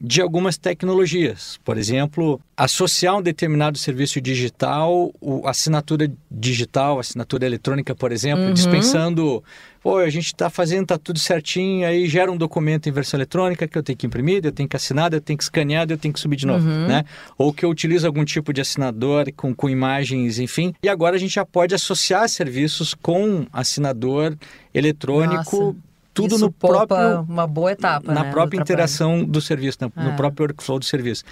de 0.00 0.20
algumas 0.20 0.58
tecnologias. 0.58 1.58
Por 1.64 1.78
exemplo, 1.78 2.40
associar 2.56 3.16
um 3.16 3.22
determinado 3.22 3.78
serviço 3.78 4.20
digital, 4.20 5.12
assinatura 5.44 6.10
digital, 6.30 6.98
assinatura 6.98 7.46
eletrônica, 7.46 7.94
por 7.94 8.12
exemplo, 8.12 8.44
uhum. 8.44 8.52
dispensando, 8.52 9.42
pô, 9.82 9.98
a 9.98 10.10
gente 10.10 10.26
está 10.26 10.50
fazendo, 10.50 10.82
está 10.82 10.98
tudo 10.98 11.18
certinho, 11.18 11.86
aí 11.86 12.06
gera 12.06 12.30
um 12.30 12.36
documento 12.36 12.88
em 12.88 12.92
versão 12.92 13.16
eletrônica 13.16 13.66
que 13.66 13.78
eu 13.78 13.82
tenho 13.82 13.96
que 13.96 14.06
imprimir, 14.06 14.44
eu 14.44 14.52
tenho 14.52 14.68
que 14.68 14.76
assinar, 14.76 15.12
eu 15.12 15.20
tenho 15.20 15.38
que 15.38 15.44
escanear, 15.44 15.86
eu 15.88 15.96
tenho 15.96 16.12
que 16.12 16.20
subir 16.20 16.36
de 16.36 16.46
novo, 16.46 16.68
uhum. 16.68 16.86
né? 16.86 17.04
Ou 17.38 17.52
que 17.52 17.64
eu 17.64 17.70
utilizo 17.70 18.06
algum 18.06 18.24
tipo 18.24 18.52
de 18.52 18.60
assinador 18.60 19.32
com, 19.36 19.54
com 19.54 19.70
imagens, 19.70 20.38
enfim. 20.38 20.74
E 20.82 20.88
agora 20.88 21.16
a 21.16 21.18
gente 21.18 21.34
já 21.34 21.44
pode 21.44 21.74
associar 21.74 22.28
serviços 22.28 22.94
com 22.94 23.46
assinador 23.52 24.36
eletrônico. 24.74 25.56
Nossa 25.56 25.93
tudo 26.14 26.36
Isso 26.36 26.44
no 26.44 26.52
próprio 26.52 27.22
uma 27.22 27.46
boa 27.46 27.72
etapa 27.72 28.14
na 28.14 28.24
né, 28.24 28.30
própria 28.30 28.58
interação 28.58 29.24
do 29.24 29.40
serviço, 29.40 29.78
no, 29.80 29.92
é. 29.96 30.04
no 30.04 30.16
próprio 30.16 30.44
workflow 30.44 30.78
do 30.78 30.84
serviço. 30.84 31.24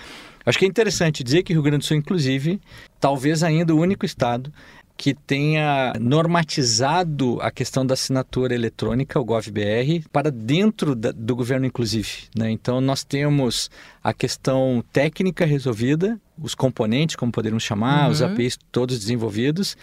Acho 0.44 0.58
que 0.58 0.64
é 0.64 0.68
interessante 0.68 1.22
dizer 1.22 1.44
que 1.44 1.52
Rio 1.52 1.62
Grande 1.62 1.78
do 1.78 1.84
Sul, 1.84 1.96
inclusive, 1.96 2.60
talvez 3.00 3.44
ainda 3.44 3.72
o 3.72 3.78
único 3.78 4.04
estado 4.04 4.52
que 4.96 5.14
tenha 5.14 5.92
normatizado 5.98 7.40
a 7.40 7.50
questão 7.50 7.84
da 7.84 7.94
assinatura 7.94 8.54
eletrônica, 8.54 9.18
o 9.18 9.24
GovBR, 9.24 10.04
para 10.12 10.30
dentro 10.30 10.94
da, 10.94 11.10
do 11.10 11.34
governo, 11.34 11.66
inclusive. 11.66 12.28
Né? 12.36 12.50
Então, 12.50 12.80
nós 12.80 13.02
temos 13.02 13.70
a 14.02 14.12
questão 14.12 14.84
técnica 14.92 15.44
resolvida, 15.44 16.20
os 16.40 16.54
componentes, 16.54 17.16
como 17.16 17.32
poderíamos 17.32 17.64
chamar, 17.64 18.06
uhum. 18.06 18.12
os 18.12 18.22
APIs 18.22 18.58
todos 18.70 18.98
desenvolvidos. 18.98 19.76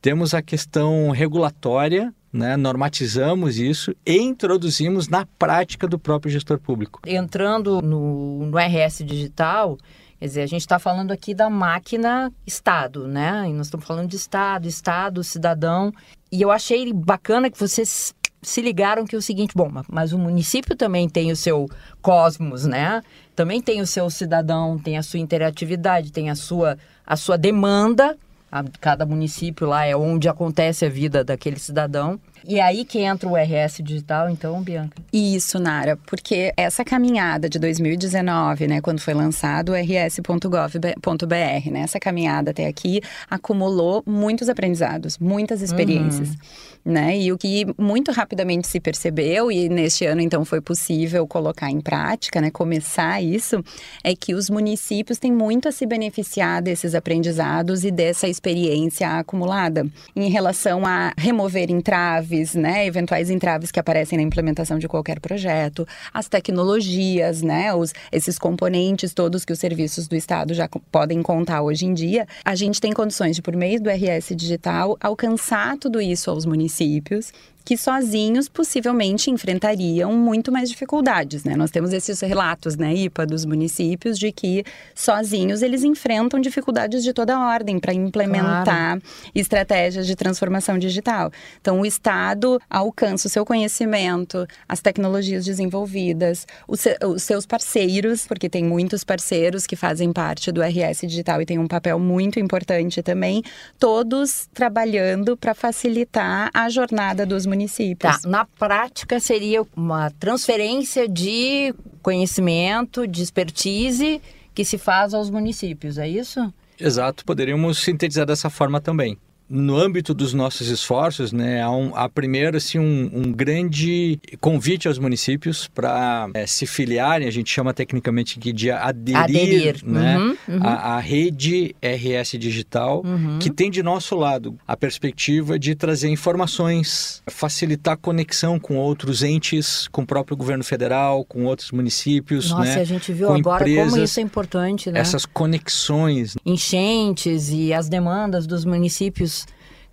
Temos 0.00 0.32
a 0.32 0.40
questão 0.40 1.10
regulatória, 1.10 2.12
né, 2.32 2.56
normatizamos 2.56 3.58
isso 3.58 3.94
e 4.06 4.16
introduzimos 4.16 5.08
na 5.08 5.26
prática 5.38 5.86
do 5.86 5.98
próprio 5.98 6.32
gestor 6.32 6.58
público. 6.58 7.00
Entrando 7.06 7.82
no, 7.82 8.46
no 8.46 8.58
RS 8.58 9.04
digital, 9.04 9.76
quer 10.18 10.26
dizer, 10.26 10.42
a 10.42 10.46
gente 10.46 10.62
está 10.62 10.78
falando 10.78 11.12
aqui 11.12 11.34
da 11.34 11.50
máquina 11.50 12.32
Estado, 12.46 13.06
né? 13.06 13.44
E 13.48 13.52
nós 13.52 13.66
estamos 13.66 13.86
falando 13.86 14.08
de 14.08 14.16
Estado, 14.16 14.66
Estado, 14.66 15.22
cidadão. 15.22 15.92
E 16.30 16.40
eu 16.40 16.50
achei 16.50 16.90
bacana 16.92 17.50
que 17.50 17.58
vocês 17.58 18.14
se 18.40 18.60
ligaram 18.60 19.06
que 19.06 19.14
é 19.14 19.18
o 19.18 19.22
seguinte, 19.22 19.52
bom, 19.54 19.70
mas 19.88 20.12
o 20.12 20.18
município 20.18 20.74
também 20.74 21.08
tem 21.08 21.30
o 21.30 21.36
seu 21.36 21.68
cosmos, 22.00 22.64
né? 22.64 23.02
Também 23.36 23.62
tem 23.62 23.80
o 23.80 23.86
seu 23.86 24.10
cidadão, 24.10 24.78
tem 24.78 24.98
a 24.98 25.02
sua 25.02 25.20
interatividade, 25.20 26.10
tem 26.10 26.28
a 26.28 26.34
sua, 26.34 26.76
a 27.06 27.14
sua 27.14 27.38
demanda 27.38 28.18
a, 28.52 28.62
cada 28.78 29.06
município 29.06 29.66
lá 29.66 29.86
é 29.86 29.96
onde 29.96 30.28
acontece 30.28 30.84
a 30.84 30.90
vida 30.90 31.24
daquele 31.24 31.58
cidadão. 31.58 32.20
E 32.46 32.58
é 32.58 32.62
aí 32.62 32.84
que 32.84 32.98
entra 32.98 33.28
o 33.28 33.36
RS 33.36 33.80
digital, 33.82 34.28
então, 34.28 34.62
Bianca? 34.62 35.00
Isso, 35.12 35.58
Nara, 35.58 35.96
porque 36.06 36.52
essa 36.56 36.84
caminhada 36.84 37.48
de 37.48 37.58
2019, 37.58 38.66
né, 38.66 38.80
quando 38.80 39.00
foi 39.00 39.14
lançado 39.14 39.72
o 39.72 39.74
rs.gov.br, 39.74 41.70
né, 41.70 41.80
essa 41.80 42.00
caminhada 42.00 42.50
até 42.50 42.66
aqui 42.66 43.00
acumulou 43.30 44.02
muitos 44.06 44.48
aprendizados, 44.48 45.18
muitas 45.18 45.62
experiências. 45.62 46.30
Uhum. 46.30 46.36
Né? 46.84 47.16
E 47.16 47.32
o 47.32 47.38
que 47.38 47.64
muito 47.78 48.10
rapidamente 48.10 48.66
se 48.66 48.80
percebeu, 48.80 49.52
e 49.52 49.68
neste 49.68 50.04
ano 50.04 50.20
então 50.20 50.44
foi 50.44 50.60
possível 50.60 51.24
colocar 51.28 51.70
em 51.70 51.80
prática, 51.80 52.40
né, 52.40 52.50
começar 52.50 53.22
isso, 53.22 53.62
é 54.02 54.16
que 54.16 54.34
os 54.34 54.50
municípios 54.50 55.16
têm 55.16 55.30
muito 55.30 55.68
a 55.68 55.72
se 55.72 55.86
beneficiar 55.86 56.60
desses 56.60 56.96
aprendizados 56.96 57.84
e 57.84 57.90
dessa 57.92 58.26
experiência 58.26 59.08
acumulada 59.16 59.86
em 60.16 60.28
relação 60.28 60.84
a 60.84 61.12
remover 61.16 61.70
entraves, 61.70 62.31
né, 62.54 62.86
eventuais 62.86 63.30
entraves 63.30 63.70
que 63.70 63.78
aparecem 63.78 64.16
na 64.16 64.22
implementação 64.22 64.78
de 64.78 64.88
qualquer 64.88 65.20
projeto, 65.20 65.86
as 66.12 66.28
tecnologias, 66.28 67.42
né, 67.42 67.74
os, 67.74 67.92
esses 68.10 68.38
componentes 68.38 69.12
todos 69.12 69.44
que 69.44 69.52
os 69.52 69.58
serviços 69.58 70.08
do 70.08 70.16
Estado 70.16 70.54
já 70.54 70.68
podem 70.90 71.22
contar 71.22 71.62
hoje 71.62 71.86
em 71.86 71.94
dia, 71.94 72.26
a 72.44 72.54
gente 72.54 72.80
tem 72.80 72.92
condições 72.92 73.36
de, 73.36 73.42
por 73.42 73.54
meio 73.54 73.80
do 73.80 73.90
RS 73.90 74.34
Digital, 74.34 74.96
alcançar 75.00 75.76
tudo 75.76 76.00
isso 76.00 76.30
aos 76.30 76.46
municípios 76.46 77.32
que 77.64 77.76
sozinhos 77.76 78.48
possivelmente 78.48 79.30
enfrentariam 79.30 80.12
muito 80.12 80.50
mais 80.50 80.68
dificuldades, 80.68 81.44
né? 81.44 81.56
Nós 81.56 81.70
temos 81.70 81.92
esses 81.92 82.20
relatos, 82.20 82.76
né, 82.76 82.94
IPA, 82.94 83.26
dos 83.26 83.44
municípios, 83.44 84.18
de 84.18 84.32
que 84.32 84.64
sozinhos 84.94 85.62
eles 85.62 85.84
enfrentam 85.84 86.40
dificuldades 86.40 87.02
de 87.02 87.12
toda 87.12 87.38
ordem 87.38 87.78
para 87.78 87.94
implementar 87.94 88.64
claro. 88.64 89.02
estratégias 89.34 90.06
de 90.06 90.16
transformação 90.16 90.78
digital. 90.78 91.30
Então, 91.60 91.80
o 91.80 91.86
Estado 91.86 92.60
alcança 92.68 93.28
o 93.28 93.30
seu 93.30 93.44
conhecimento, 93.44 94.46
as 94.68 94.80
tecnologias 94.80 95.44
desenvolvidas, 95.44 96.46
os, 96.66 96.84
os 97.06 97.22
seus 97.22 97.46
parceiros, 97.46 98.26
porque 98.26 98.48
tem 98.48 98.64
muitos 98.64 99.04
parceiros 99.04 99.66
que 99.66 99.76
fazem 99.76 100.12
parte 100.12 100.50
do 100.50 100.60
RS 100.62 101.00
Digital 101.02 101.40
e 101.40 101.46
tem 101.46 101.58
um 101.58 101.68
papel 101.68 101.98
muito 101.98 102.38
importante 102.38 103.02
também, 103.02 103.42
todos 103.78 104.48
trabalhando 104.52 105.36
para 105.36 105.54
facilitar 105.54 106.50
a 106.52 106.68
jornada 106.68 107.24
dos 107.24 107.46
municípios. 107.52 108.20
Tá. 108.20 108.28
Na 108.28 108.44
prática, 108.44 109.20
seria 109.20 109.62
uma 109.76 110.10
transferência 110.10 111.08
de 111.08 111.74
conhecimento, 112.02 113.06
de 113.06 113.22
expertise 113.22 114.20
que 114.54 114.64
se 114.64 114.78
faz 114.78 115.14
aos 115.14 115.30
municípios, 115.30 115.98
é 115.98 116.08
isso? 116.08 116.52
Exato, 116.78 117.24
poderíamos 117.24 117.78
sintetizar 117.78 118.26
dessa 118.26 118.50
forma 118.50 118.80
também 118.80 119.18
no 119.48 119.76
âmbito 119.76 120.14
dos 120.14 120.32
nossos 120.32 120.68
esforços, 120.68 121.32
né, 121.32 121.62
há, 121.62 121.70
um, 121.70 121.94
há 121.94 122.08
primeiro 122.08 122.56
assim, 122.56 122.78
um, 122.78 123.10
um 123.12 123.32
grande 123.32 124.18
convite 124.40 124.88
aos 124.88 124.98
municípios 124.98 125.68
para 125.68 126.28
é, 126.34 126.46
se 126.46 126.66
filiarem, 126.66 127.28
a 127.28 127.30
gente 127.30 127.50
chama 127.50 127.74
tecnicamente 127.74 128.38
aqui 128.38 128.52
de 128.52 128.70
aderir, 128.70 129.16
aderir. 129.16 129.84
Né, 129.84 130.18
uhum, 130.18 130.36
uhum. 130.48 130.60
À, 130.62 130.98
rede 130.98 131.74
RS 131.82 132.38
Digital, 132.38 133.02
uhum. 133.04 133.38
que 133.38 133.50
tem 133.50 133.70
de 133.70 133.82
nosso 133.82 134.16
lado 134.16 134.56
a 134.66 134.76
perspectiva 134.76 135.58
de 135.58 135.74
trazer 135.74 136.08
informações, 136.08 137.22
facilitar 137.28 137.94
a 137.94 137.96
conexão 137.96 138.58
com 138.58 138.76
outros 138.76 139.22
entes, 139.22 139.88
com 139.88 140.02
o 140.02 140.06
próprio 140.06 140.36
governo 140.36 140.64
federal, 140.64 141.24
com 141.24 141.44
outros 141.44 141.70
municípios. 141.72 142.50
Nossa, 142.50 142.62
né, 142.62 142.80
a 142.80 142.84
gente 142.84 143.12
viu 143.12 143.32
agora 143.32 143.68
empresas, 143.68 143.92
como 143.92 144.04
isso 144.04 144.20
é 144.20 144.22
importante, 144.22 144.90
né? 144.90 145.00
Essas 145.00 145.26
conexões. 145.26 146.36
Enchentes 146.46 147.50
e 147.50 147.72
as 147.72 147.88
demandas 147.88 148.46
dos 148.46 148.64
municípios 148.64 149.41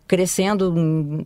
crescendo 0.09 1.23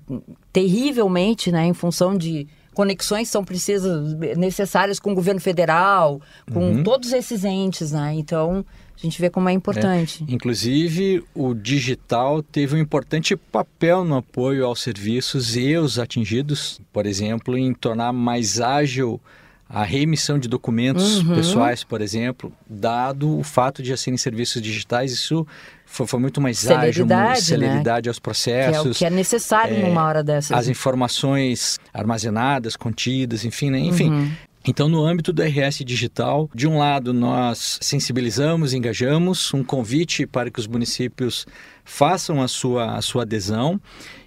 terrivelmente, 0.52 1.54
né, 1.54 1.66
em 1.66 1.74
função 1.74 2.18
de 2.18 2.46
conexões 2.74 3.30
são 3.30 3.42
precisas 3.42 4.14
necessárias 4.36 5.00
com 5.00 5.14
o 5.14 5.16
governo 5.16 5.40
federal, 5.40 6.20
com 6.52 6.60
uhum. 6.60 6.84
todos 6.84 7.14
esses 7.14 7.46
entes, 7.46 7.94
né? 7.94 8.14
Então, 8.16 8.66
a 8.98 9.00
gente 9.00 9.22
vê 9.22 9.30
como 9.30 9.48
é 9.48 9.54
importante. 9.54 10.26
É. 10.28 10.34
Inclusive, 10.34 11.24
o 11.34 11.54
digital 11.54 12.44
teve 12.44 12.76
um 12.76 12.80
importante 12.80 13.38
papel 13.38 14.04
no 14.04 14.18
apoio 14.18 14.66
aos 14.66 14.82
serviços 14.82 15.56
e 15.56 15.78
os 15.78 15.98
atingidos, 15.98 16.82
por 16.92 17.06
exemplo, 17.06 17.58
em 17.58 17.74
tornar 17.74 18.12
mais 18.12 18.60
ágil 18.60 19.22
a 19.68 19.84
reemissão 19.84 20.38
de 20.38 20.48
documentos 20.48 21.20
uhum. 21.20 21.36
pessoais, 21.36 21.84
por 21.84 22.02
exemplo, 22.02 22.54
dado 22.70 23.40
o 23.40 23.44
fato 23.44 23.82
de 23.82 23.90
já 23.90 23.98
serem 23.98 24.18
serviços 24.18 24.62
digitais, 24.62 25.12
isso 25.12 25.48
foi, 25.86 26.06
foi 26.06 26.20
muito 26.20 26.40
mais 26.40 26.70
ágil, 26.70 27.08
celeridade 27.36 28.08
né? 28.08 28.10
aos 28.10 28.20
processos. 28.20 28.82
Que 28.82 28.88
é 28.88 28.92
o 28.92 28.96
que 28.96 29.06
é 29.06 29.10
necessário 29.10 29.76
é, 29.76 29.82
numa 29.82 30.04
hora 30.04 30.24
dessas. 30.24 30.56
As 30.56 30.68
informações 30.68 31.80
armazenadas, 31.94 32.76
contidas, 32.76 33.46
enfim, 33.46 33.72
né? 33.72 33.80
enfim. 33.80 34.10
Uhum. 34.12 34.32
Então, 34.66 34.88
no 34.88 35.06
âmbito 35.06 35.34
do 35.34 35.42
RS 35.42 35.80
Digital, 35.84 36.50
de 36.56 36.68
um 36.68 36.78
lado, 36.78 37.14
nós 37.14 37.78
sensibilizamos, 37.82 38.74
engajamos, 38.74 39.54
um 39.54 39.62
convite 39.62 40.26
para 40.26 40.50
que 40.50 40.58
os 40.58 40.68
municípios 40.68 41.46
façam 41.84 42.42
a 42.42 42.48
sua, 42.48 42.96
a 42.96 43.02
sua 43.02 43.24
adesão 43.24 43.80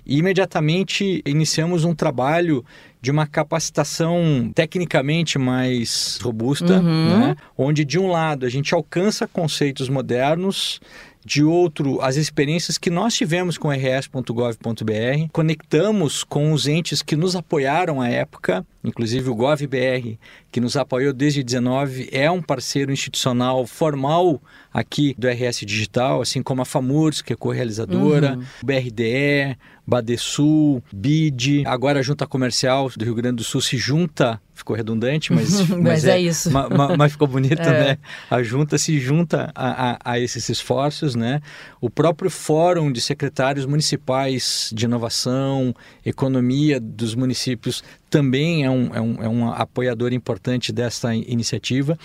e 0.05 0.19
imediatamente 0.19 1.23
iniciamos 1.25 1.85
um 1.85 1.95
trabalho 1.95 2.63
de 3.07 3.13
uma 3.13 3.25
capacitação 3.25 4.51
tecnicamente 4.53 5.39
mais 5.39 6.19
robusta, 6.21 6.81
uhum. 6.81 7.21
né? 7.21 7.37
onde 7.57 7.85
de 7.85 8.01
um 8.01 8.09
lado 8.09 8.45
a 8.45 8.49
gente 8.49 8.75
alcança 8.75 9.29
conceitos 9.29 9.89
modernos 9.89 10.81
de 11.25 11.45
outro 11.45 12.01
as 12.01 12.17
experiências 12.17 12.77
que 12.77 12.91
nós 12.91 13.15
tivemos 13.15 13.57
com 13.57 13.69
rs.gov.br, 13.69 15.29
conectamos 15.31 16.25
com 16.25 16.51
os 16.51 16.67
entes 16.67 17.01
que 17.01 17.15
nos 17.15 17.37
apoiaram 17.37 18.01
à 18.01 18.09
época, 18.09 18.67
inclusive 18.87 19.29
o 19.29 19.35
GovBR, 19.35 20.19
que 20.51 20.61
nos 20.61 20.77
apoiou 20.77 21.13
desde 21.13 21.43
19, 21.43 22.09
é 22.13 22.31
um 22.31 22.41
parceiro 22.41 22.93
institucional 22.93 23.67
formal 23.67 24.41
aqui 24.73 25.15
do 25.19 25.29
RS 25.29 25.61
Digital, 25.67 26.21
assim 26.21 26.43
como 26.43 26.63
a 26.63 26.65
FAMURS, 26.65 27.21
que 27.21 27.33
é 27.33 27.37
co-realizadora, 27.37 28.37
uhum. 28.37 28.45
o 28.63 28.67
BRDE, 28.67 29.57
Badesul, 29.87 30.83
BID, 30.93 31.65
agora 31.65 32.01
a 32.01 32.03
Junta 32.03 32.27
Comercial 32.27 32.91
do 32.97 33.05
Rio 33.05 33.15
Grande 33.15 33.37
do 33.37 33.45
Sul 33.45 33.61
se 33.61 33.77
junta, 33.77 34.41
ficou 34.53 34.75
redundante, 34.75 35.33
mas, 35.33 35.61
mas, 35.71 35.81
mas 35.81 36.05
é, 36.05 36.17
é, 36.17 36.21
isso. 36.21 36.51
Ma, 36.51 36.69
ma, 36.69 36.97
mas 36.97 37.13
ficou 37.13 37.29
bonito, 37.29 37.63
é. 37.63 37.71
né? 37.71 37.99
A 38.29 38.43
junta 38.43 38.79
se 38.79 38.99
junta 38.99 39.51
a, 39.55 39.93
a, 39.93 39.99
a, 40.13 40.19
esses 40.19 40.49
esforços, 40.49 41.15
né? 41.15 41.41
O 41.81 41.89
próprio 41.89 42.29
Fórum 42.29 42.91
de 42.91 43.01
Secretários 43.01 43.65
Municipais 43.65 44.71
de 44.75 44.87
Inovação, 44.87 45.75
Economia 46.05 46.81
dos 46.81 47.15
municípios 47.15 47.85
também 48.09 48.65
é 48.65 48.71
um, 48.71 48.95
é 48.95 49.01
um, 49.01 49.23
é 49.25 49.29
um 49.29 49.51
apoiador 49.51 50.13
importante 50.13 50.73
dessa 50.73 51.15
iniciativa. 51.15 51.99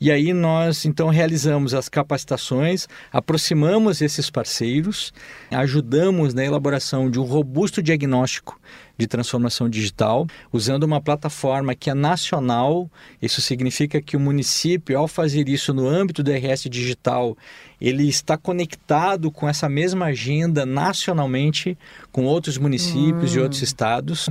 E 0.00 0.10
aí 0.10 0.32
nós, 0.32 0.84
então, 0.84 1.08
realizamos 1.08 1.74
as 1.74 1.88
capacitações, 1.88 2.86
aproximamos 3.12 4.00
esses 4.00 4.30
parceiros, 4.30 5.12
ajudamos 5.50 6.34
na 6.34 6.44
elaboração 6.44 7.10
de 7.10 7.18
um 7.18 7.24
robusto 7.24 7.82
diagnóstico 7.82 8.58
de 8.98 9.06
transformação 9.06 9.68
digital, 9.68 10.26
usando 10.52 10.82
uma 10.82 11.00
plataforma 11.00 11.74
que 11.74 11.88
é 11.88 11.94
nacional. 11.94 12.90
Isso 13.22 13.40
significa 13.40 14.02
que 14.02 14.16
o 14.16 14.20
município, 14.20 14.98
ao 14.98 15.06
fazer 15.06 15.48
isso 15.48 15.72
no 15.72 15.86
âmbito 15.86 16.20
do 16.20 16.32
RS 16.32 16.64
Digital, 16.68 17.38
ele 17.80 18.08
está 18.08 18.36
conectado 18.36 19.30
com 19.30 19.48
essa 19.48 19.68
mesma 19.68 20.06
agenda 20.06 20.66
nacionalmente 20.66 21.78
com 22.10 22.24
outros 22.24 22.58
municípios 22.58 23.34
hum. 23.34 23.38
e 23.38 23.40
outros 23.40 23.62
estados. 23.62 24.28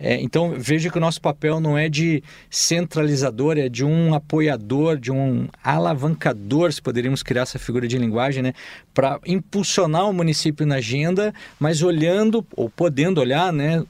É, 0.00 0.18
então 0.18 0.54
veja 0.56 0.88
que 0.88 0.96
o 0.96 1.00
nosso 1.00 1.20
papel 1.20 1.60
não 1.60 1.76
é 1.76 1.86
de 1.86 2.22
centralizador, 2.48 3.58
é 3.58 3.68
de 3.68 3.84
um 3.84 4.14
apoiador, 4.14 4.96
de 4.96 5.12
um 5.12 5.46
alavancador, 5.62 6.72
se 6.72 6.80
poderíamos 6.80 7.22
criar 7.22 7.42
essa 7.42 7.58
figura 7.58 7.86
de 7.86 7.98
linguagem, 7.98 8.42
né, 8.42 8.54
para 8.94 9.20
impulsionar 9.26 10.08
o 10.08 10.12
município 10.12 10.64
na 10.64 10.76
agenda, 10.76 11.34
mas 11.58 11.82
olhando 11.82 12.44
ou 12.56 12.70
podendo 12.70 13.20
olhar, 13.20 13.52
né, 13.52 13.84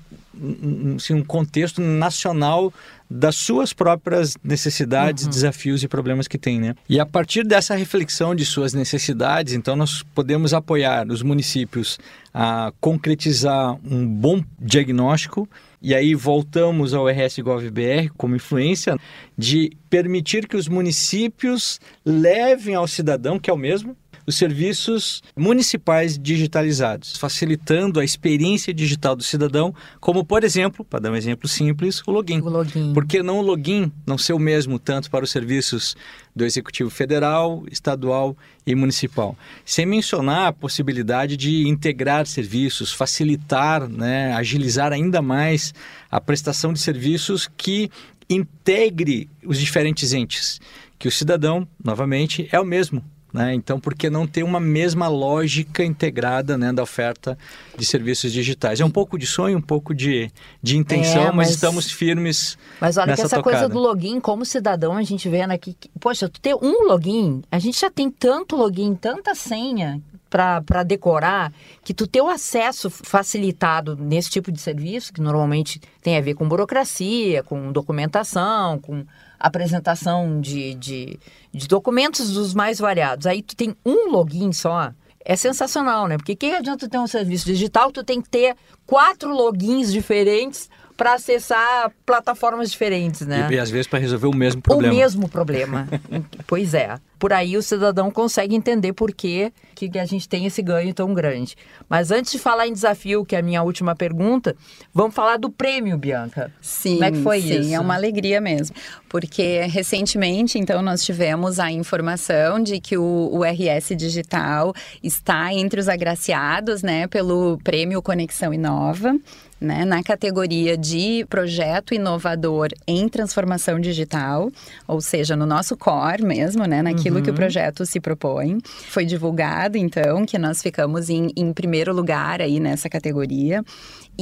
assim, 0.97 1.15
um 1.15 1.25
contexto 1.25 1.81
nacional 1.81 2.73
das 3.11 3.35
suas 3.35 3.73
próprias 3.73 4.37
necessidades, 4.45 5.25
uhum. 5.25 5.31
desafios 5.31 5.83
e 5.83 5.89
problemas 5.89 6.29
que 6.29 6.39
tem, 6.39 6.61
né? 6.61 6.77
E 6.89 7.01
a 7.01 7.05
partir 7.05 7.45
dessa 7.45 7.75
reflexão 7.75 8.35
de 8.35 8.45
suas 8.45 8.73
necessidades, 8.73 9.53
então 9.53 9.75
nós 9.75 10.05
podemos 10.15 10.55
apoiar 10.55 11.09
os 11.09 11.21
municípios 11.23 11.99
a 12.33 12.73
concretizar 12.81 13.77
um 13.85 14.07
bom 14.07 14.43
diagnóstico 14.61 15.49
e 15.83 15.95
aí 15.95 16.15
voltamos 16.15 16.95
ao 16.95 17.09
RS 17.09 17.39
GovBR 17.39 18.11
como 18.17 18.37
influência 18.37 18.97
de 19.37 19.73
permitir 19.89 20.47
que 20.47 20.57
os 20.57 20.69
municípios 20.69 21.81
levem 22.05 22.75
ao 22.75 22.87
cidadão, 22.87 23.41
que 23.41 23.51
é 23.51 23.53
o 23.53 23.57
mesmo, 23.57 23.97
os 24.27 24.37
serviços 24.37 25.23
municipais 25.37 26.19
digitalizados, 26.19 27.17
facilitando 27.17 28.01
a 28.01 28.05
experiência 28.05 28.73
digital 28.73 29.17
do 29.17 29.23
cidadão, 29.23 29.75
como, 30.01 30.25
por 30.25 30.45
exemplo, 30.45 30.85
para 30.85 31.01
dar 31.01 31.13
um 31.13 31.17
exemplo 31.17 31.49
simples, 31.49 32.03
o 32.07 32.11
login. 32.11 32.41
O 32.41 32.49
login. 32.49 32.93
Por 32.93 33.07
que 33.07 33.23
não 33.23 33.39
o 33.39 33.43
login 33.43 33.91
não 34.07 34.19
ser 34.19 34.33
o 34.33 34.39
mesmo 34.39 34.79
tanto 34.79 35.11
para 35.11 35.25
os 35.25 35.31
serviços 35.31 35.97
do 36.35 36.45
Executivo 36.45 36.91
Federal, 36.91 37.65
Estadual 37.71 38.37
e 38.67 38.75
Municipal? 38.75 39.37
Sem 39.65 39.87
mencionar 39.87 40.49
a 40.49 40.53
possibilidade 40.53 41.37
de 41.37 41.69
integrar 41.69 42.27
serviços, 42.27 42.93
facilitar, 42.93 43.89
né, 43.89 44.33
agilizar 44.35 44.93
ainda 44.93 45.21
mais 45.21 45.75
a 46.11 46.21
prestação 46.21 46.73
de 46.73 46.81
serviços 46.81 47.49
que 47.57 47.91
integre 48.29 49.29
os 49.45 49.59
diferentes 49.59 50.13
entes. 50.13 50.61
Que 50.99 51.09
o 51.09 51.11
cidadão, 51.11 51.67
novamente, 51.83 52.49
é 52.53 52.61
o 52.61 52.65
mesmo 52.65 53.03
né? 53.33 53.55
Então, 53.55 53.79
por 53.79 53.95
que 53.95 54.11
não 54.11 54.27
ter 54.27 54.43
uma 54.43 54.61
mesma 54.61 55.09
lógica 55.09 55.85
integrada 55.85 56.59
né, 56.59 56.73
da 56.73 56.83
oferta 56.83 57.39
de 57.77 57.85
serviços 57.85 58.33
digitais? 58.33 58.81
É 58.81 58.85
um 58.85 58.91
pouco 58.91 59.19
de 59.19 59.27
sonho, 59.27 59.59
um 59.59 59.63
pouco 59.63 59.95
de, 59.95 60.31
de 60.63 60.77
intenção, 60.77 61.23
é, 61.23 61.27
mas, 61.27 61.37
mas, 61.37 61.51
estamos 61.51 61.91
firmes. 61.91 62.59
Mas 62.81 62.97
olha 62.97 63.15
que 63.15 63.21
essa 63.21 63.37
tocada. 63.37 63.43
coisa 63.43 63.69
do 63.69 63.79
login, 63.79 64.21
como 64.21 64.45
cidadão, 64.45 64.97
a 64.97 65.03
gente 65.03 65.29
vendo 65.29 65.53
aqui. 65.53 65.75
Que, 65.79 65.89
poxa, 66.01 66.29
tu 66.29 66.41
ter 66.41 66.55
um 66.55 66.87
login, 66.87 67.43
a 67.51 67.59
gente 67.59 67.81
já 67.81 67.91
tem 67.91 68.11
tanto 68.11 68.57
login, 68.57 68.95
tanta 68.95 69.35
senha 69.35 70.01
para 70.31 70.85
decorar, 70.85 71.53
que 71.83 71.93
tu 71.93 72.07
ter 72.07 72.21
o 72.21 72.29
acesso 72.29 72.89
facilitado 72.89 73.97
nesse 73.97 74.31
tipo 74.31 74.53
de 74.53 74.61
serviço, 74.61 75.13
que 75.13 75.21
normalmente 75.21 75.81
tem 76.01 76.17
a 76.17 76.21
ver 76.21 76.35
com 76.35 76.49
burocracia, 76.49 77.43
com 77.43 77.73
documentação, 77.73 78.79
com 78.79 79.05
apresentação 79.41 80.41
de, 80.41 80.75
de, 80.75 81.19
de 81.53 81.67
documentos 81.67 82.31
dos 82.33 82.55
mais 82.55 82.79
variados. 82.79 83.27
Aí 83.27 83.43
tu 83.43 83.57
tem 83.57 83.75
um 83.85 84.11
login 84.11 84.53
só, 84.53 84.93
é 85.25 85.35
sensacional, 85.35 86.07
né? 86.07 86.17
Porque 86.17 86.37
que 86.37 86.53
adianta 86.53 86.89
ter 86.89 86.99
um 86.99 87.07
serviço 87.07 87.47
digital, 87.47 87.91
tu 87.91 88.05
tem 88.05 88.21
que 88.21 88.29
ter 88.29 88.55
quatro 88.87 89.35
logins 89.35 89.91
diferentes 89.93 90.69
para 91.01 91.15
acessar 91.15 91.91
plataformas 92.05 92.71
diferentes, 92.71 93.27
né? 93.27 93.49
E, 93.51 93.55
e 93.55 93.59
às 93.59 93.71
vezes 93.71 93.87
para 93.87 93.99
resolver 93.99 94.27
o 94.27 94.37
mesmo 94.37 94.61
problema. 94.61 94.93
O 94.93 94.97
mesmo 94.99 95.29
problema. 95.31 95.89
pois 96.47 96.75
é. 96.75 96.95
Por 97.19 97.33
aí 97.33 97.57
o 97.57 97.63
cidadão 97.63 98.11
consegue 98.11 98.55
entender 98.55 98.93
por 98.93 99.11
que, 99.11 99.51
que 99.75 99.99
a 99.99 100.05
gente 100.05 100.29
tem 100.29 100.45
esse 100.45 100.61
ganho 100.61 100.93
tão 100.93 101.15
grande. 101.15 101.57
Mas 101.89 102.11
antes 102.11 102.33
de 102.33 102.39
falar 102.39 102.67
em 102.67 102.73
desafio, 102.75 103.25
que 103.25 103.35
é 103.35 103.39
a 103.39 103.43
minha 103.43 103.63
última 103.63 103.97
pergunta, 103.97 104.55
vamos 104.93 105.15
falar 105.15 105.39
do 105.39 105.49
prêmio, 105.49 105.97
Bianca. 105.97 106.53
Sim, 106.61 106.95
Como 106.95 107.05
é 107.05 107.13
que 107.13 107.23
foi 107.23 107.41
sim, 107.41 107.61
isso? 107.61 107.75
é 107.75 107.81
uma 107.81 107.95
alegria 107.95 108.41
mesmo. 108.41 108.77
Porque 109.09 109.63
recentemente, 109.69 110.59
então, 110.59 110.83
nós 110.83 111.03
tivemos 111.03 111.59
a 111.59 111.71
informação 111.71 112.63
de 112.63 112.79
que 112.79 112.99
o, 112.99 113.31
o 113.33 113.43
RS 113.43 113.97
Digital 113.97 114.75
está 115.03 115.53
entre 115.55 115.81
os 115.81 115.89
agraciados, 115.89 116.83
né, 116.83 117.07
pelo 117.07 117.59
prêmio 117.65 118.03
Conexão 118.03 118.53
Inova 118.53 119.15
né, 119.61 119.85
na 119.85 120.03
categoria 120.03 120.77
de 120.77 121.27
projeto 121.29 121.95
inovador 121.95 122.69
em 122.87 123.09
transformação 123.09 123.79
digital, 123.79 124.51
ou 124.89 125.01
seja, 125.01 125.37
no 125.37 125.45
nosso 125.45 125.77
core 125.77 126.23
mesmo, 126.25 126.65
né, 126.65 126.83
naquilo 126.83 127.17
uhum. 127.17 127.23
que 127.23 127.31
o 127.31 127.33
uhum. 127.33 127.37
projeto 127.37 127.85
se 127.85 128.01
propõe. 128.01 128.59
Foi 128.89 129.05
divulgado, 129.05 129.77
então, 129.77 130.25
que 130.25 130.39
nós 130.39 130.63
ficamos 130.63 131.11
em, 131.11 131.31
em 131.37 131.53
primeiro 131.53 131.93
lugar 131.93 132.41
aí 132.41 132.59
nessa 132.59 132.89
categoria. 132.89 133.63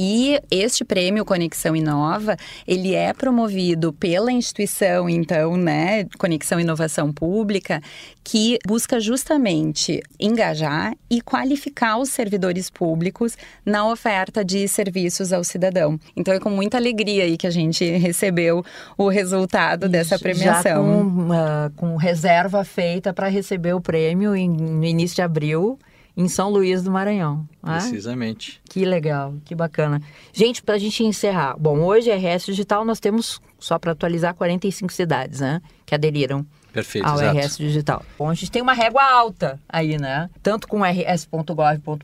E 0.01 0.39
este 0.49 0.85
prêmio 0.85 1.25
Conexão 1.25 1.75
Inova, 1.75 2.37
ele 2.65 2.95
é 2.95 3.11
promovido 3.11 3.91
pela 3.91 4.31
instituição, 4.31 5.09
então, 5.09 5.57
né, 5.57 6.05
Conexão 6.17 6.57
Inovação 6.57 7.11
Pública, 7.11 7.81
que 8.23 8.57
busca 8.65 8.97
justamente 8.97 10.01
engajar 10.17 10.95
e 11.09 11.19
qualificar 11.19 11.97
os 11.97 12.07
servidores 12.07 12.69
públicos 12.69 13.35
na 13.65 13.85
oferta 13.91 14.45
de 14.45 14.69
serviços 14.69 15.33
ao 15.33 15.43
cidadão. 15.43 15.99
Então 16.15 16.33
é 16.33 16.39
com 16.39 16.49
muita 16.49 16.77
alegria 16.77 17.25
aí 17.25 17.35
que 17.35 17.47
a 17.47 17.51
gente 17.51 17.83
recebeu 17.97 18.63
o 18.97 19.09
resultado 19.09 19.83
Isso, 19.83 19.91
dessa 19.91 20.17
premiação. 20.17 20.63
Já 20.63 20.75
com, 20.75 21.03
uh, 21.03 21.71
com 21.75 21.97
reserva 21.97 22.63
feita 22.63 23.13
para 23.13 23.27
receber 23.27 23.73
o 23.73 23.81
prêmio 23.81 24.33
em, 24.33 24.47
no 24.47 24.85
início 24.85 25.17
de 25.17 25.23
abril 25.23 25.77
em 26.19 26.27
São 26.27 26.49
Luís 26.49 26.83
do 26.83 26.91
Maranhão. 26.91 27.47
Né? 27.63 27.79
Precisamente. 27.79 28.61
Que 28.69 28.83
legal, 28.83 29.35
que 29.45 29.55
bacana. 29.55 30.01
Gente, 30.33 30.61
para 30.61 30.75
a 30.75 30.77
gente 30.77 31.01
encerrar, 31.01 31.55
bom, 31.57 31.79
hoje 31.79 32.11
RS 32.11 32.45
Digital 32.45 32.83
nós 32.83 32.99
temos, 32.99 33.41
só 33.57 33.79
para 33.79 33.93
atualizar, 33.93 34.35
45 34.35 34.91
cidades, 34.91 35.39
né, 35.39 35.61
que 35.85 35.95
aderiram 35.95 36.45
Perfeito, 36.73 37.07
ao 37.07 37.21
exato. 37.21 37.37
RS 37.37 37.57
Digital. 37.57 38.05
Bom, 38.17 38.29
a 38.29 38.33
gente 38.33 38.51
tem 38.51 38.61
uma 38.61 38.73
régua 38.73 39.01
alta 39.01 39.57
aí, 39.69 39.97
né, 39.97 40.29
tanto 40.43 40.67
com 40.67 40.81
rs.gov.br 40.81 42.03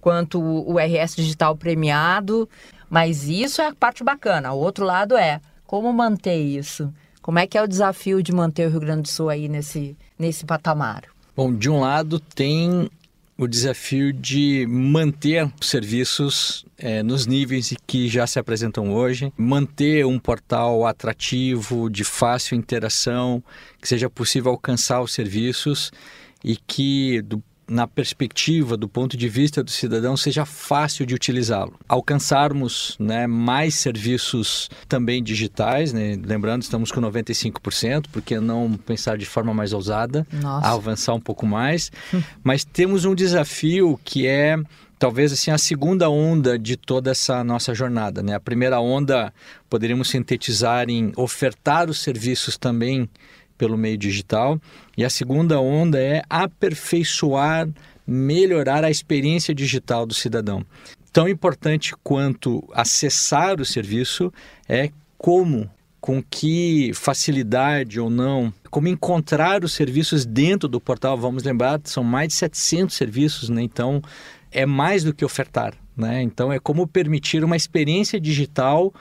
quanto 0.00 0.40
o 0.40 0.76
RS 0.76 1.14
Digital 1.14 1.56
premiado, 1.56 2.48
mas 2.90 3.28
isso 3.28 3.62
é 3.62 3.68
a 3.68 3.74
parte 3.74 4.02
bacana. 4.02 4.52
O 4.52 4.58
outro 4.58 4.84
lado 4.84 5.16
é 5.16 5.40
como 5.64 5.92
manter 5.92 6.38
isso. 6.38 6.92
Como 7.22 7.38
é 7.38 7.46
que 7.46 7.56
é 7.56 7.62
o 7.62 7.68
desafio 7.68 8.20
de 8.20 8.32
manter 8.32 8.66
o 8.66 8.70
Rio 8.70 8.80
Grande 8.80 9.02
do 9.02 9.08
Sul 9.08 9.28
aí 9.28 9.48
nesse, 9.48 9.96
nesse 10.18 10.44
patamar? 10.44 11.04
Bom, 11.36 11.54
de 11.54 11.68
um 11.68 11.80
lado 11.80 12.18
tem 12.18 12.90
o 13.38 13.46
desafio 13.46 14.12
de 14.12 14.66
manter 14.66 15.50
os 15.60 15.68
serviços 15.68 16.64
é, 16.78 17.02
nos 17.02 17.26
níveis 17.26 17.74
que 17.86 18.08
já 18.08 18.26
se 18.26 18.38
apresentam 18.38 18.92
hoje, 18.94 19.32
manter 19.36 20.06
um 20.06 20.18
portal 20.18 20.86
atrativo, 20.86 21.90
de 21.90 22.02
fácil 22.02 22.56
interação, 22.56 23.42
que 23.80 23.88
seja 23.88 24.08
possível 24.08 24.52
alcançar 24.52 25.02
os 25.02 25.12
serviços 25.12 25.92
e 26.42 26.56
que, 26.56 27.20
do 27.22 27.42
na 27.68 27.86
perspectiva, 27.86 28.76
do 28.76 28.88
ponto 28.88 29.16
de 29.16 29.28
vista 29.28 29.62
do 29.62 29.70
cidadão, 29.70 30.16
seja 30.16 30.44
fácil 30.44 31.04
de 31.04 31.14
utilizá-lo. 31.14 31.74
Alcançarmos 31.88 32.96
né, 32.98 33.26
mais 33.26 33.74
serviços 33.74 34.70
também 34.88 35.22
digitais, 35.22 35.92
né? 35.92 36.16
lembrando, 36.22 36.62
estamos 36.62 36.92
com 36.92 37.00
95%, 37.00 38.06
porque 38.12 38.38
não 38.38 38.74
pensar 38.74 39.18
de 39.18 39.26
forma 39.26 39.52
mais 39.52 39.72
ousada, 39.72 40.26
avançar 40.62 41.14
um 41.14 41.20
pouco 41.20 41.46
mais. 41.46 41.90
Mas 42.42 42.64
temos 42.64 43.04
um 43.04 43.14
desafio 43.14 43.98
que 44.04 44.26
é 44.26 44.56
talvez 44.98 45.32
assim 45.32 45.50
a 45.50 45.58
segunda 45.58 46.08
onda 46.08 46.58
de 46.58 46.76
toda 46.76 47.10
essa 47.10 47.44
nossa 47.44 47.74
jornada, 47.74 48.22
né? 48.22 48.34
A 48.34 48.40
primeira 48.40 48.80
onda 48.80 49.32
poderíamos 49.68 50.08
sintetizar 50.08 50.88
em 50.88 51.12
ofertar 51.16 51.90
os 51.90 52.00
serviços 52.00 52.56
também 52.56 53.08
pelo 53.56 53.76
meio 53.76 53.96
digital. 53.96 54.60
E 54.96 55.04
a 55.04 55.10
segunda 55.10 55.60
onda 55.60 56.00
é 56.00 56.22
aperfeiçoar, 56.28 57.68
melhorar 58.06 58.84
a 58.84 58.90
experiência 58.90 59.54
digital 59.54 60.06
do 60.06 60.14
cidadão. 60.14 60.64
Tão 61.12 61.28
importante 61.28 61.94
quanto 62.02 62.62
acessar 62.72 63.60
o 63.60 63.64
serviço 63.64 64.32
é 64.68 64.90
como, 65.16 65.68
com 66.00 66.22
que 66.22 66.92
facilidade 66.94 67.98
ou 67.98 68.10
não, 68.10 68.52
como 68.70 68.88
encontrar 68.88 69.64
os 69.64 69.72
serviços 69.72 70.26
dentro 70.26 70.68
do 70.68 70.80
portal. 70.80 71.16
Vamos 71.16 71.42
lembrar, 71.42 71.80
são 71.84 72.04
mais 72.04 72.28
de 72.28 72.34
700 72.34 72.94
serviços, 72.94 73.48
né? 73.48 73.62
então 73.62 74.02
é 74.52 74.66
mais 74.66 75.02
do 75.02 75.14
que 75.14 75.24
ofertar. 75.24 75.74
Né? 75.96 76.22
Então 76.22 76.52
é 76.52 76.58
como 76.58 76.86
permitir 76.86 77.42
uma 77.42 77.56
experiência 77.56 78.20
digital 78.20 78.92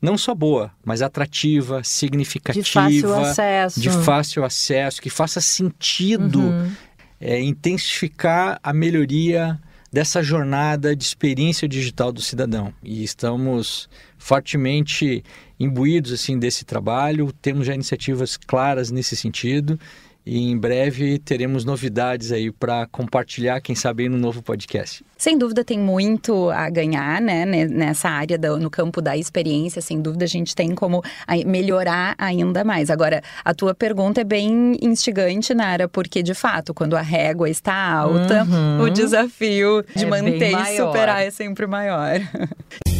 não 0.00 0.16
só 0.16 0.34
boa, 0.34 0.70
mas 0.84 1.02
atrativa, 1.02 1.82
significativa, 1.84 2.62
de 2.62 2.70
fácil 2.70 3.14
acesso, 3.14 3.80
de 3.80 3.90
fácil 3.90 4.44
acesso 4.44 5.02
que 5.02 5.10
faça 5.10 5.40
sentido 5.40 6.40
uhum. 6.40 6.72
é, 7.20 7.40
intensificar 7.40 8.58
a 8.62 8.72
melhoria 8.72 9.58
dessa 9.92 10.22
jornada 10.22 10.94
de 10.94 11.02
experiência 11.02 11.68
digital 11.68 12.12
do 12.12 12.22
cidadão. 12.22 12.72
E 12.82 13.02
estamos 13.02 13.88
fortemente 14.16 15.24
imbuídos 15.58 16.12
assim 16.12 16.38
desse 16.38 16.64
trabalho, 16.64 17.32
temos 17.42 17.66
já 17.66 17.74
iniciativas 17.74 18.36
claras 18.36 18.90
nesse 18.90 19.16
sentido 19.16 19.78
e 20.24 20.50
em 20.50 20.56
breve 20.56 21.18
teremos 21.18 21.64
novidades 21.64 22.32
aí 22.32 22.52
para 22.52 22.86
compartilhar, 22.86 23.60
quem 23.60 23.74
sabe 23.74 24.08
no 24.08 24.18
novo 24.18 24.42
podcast. 24.42 25.04
Sem 25.16 25.36
dúvida 25.36 25.64
tem 25.64 25.78
muito 25.78 26.50
a 26.50 26.70
ganhar, 26.70 27.20
né, 27.20 27.44
nessa 27.44 28.08
área 28.08 28.38
do, 28.38 28.58
no 28.58 28.70
campo 28.70 29.02
da 29.02 29.16
experiência, 29.16 29.82
sem 29.82 30.00
dúvida 30.00 30.24
a 30.24 30.28
gente 30.28 30.54
tem 30.54 30.74
como 30.74 31.02
melhorar 31.46 32.14
ainda 32.18 32.64
mais. 32.64 32.90
Agora, 32.90 33.22
a 33.44 33.54
tua 33.54 33.74
pergunta 33.74 34.20
é 34.20 34.24
bem 34.24 34.76
instigante, 34.80 35.54
Nara, 35.54 35.88
porque 35.88 36.22
de 36.22 36.34
fato, 36.34 36.72
quando 36.72 36.96
a 36.96 37.02
régua 37.02 37.48
está 37.48 37.74
alta, 37.74 38.44
uhum. 38.44 38.84
o 38.84 38.90
desafio 38.90 39.84
de 39.94 40.04
é 40.04 40.08
manter 40.08 40.52
e 40.52 40.76
superar 40.76 41.22
é 41.22 41.30
sempre 41.30 41.66
maior. 41.66 42.20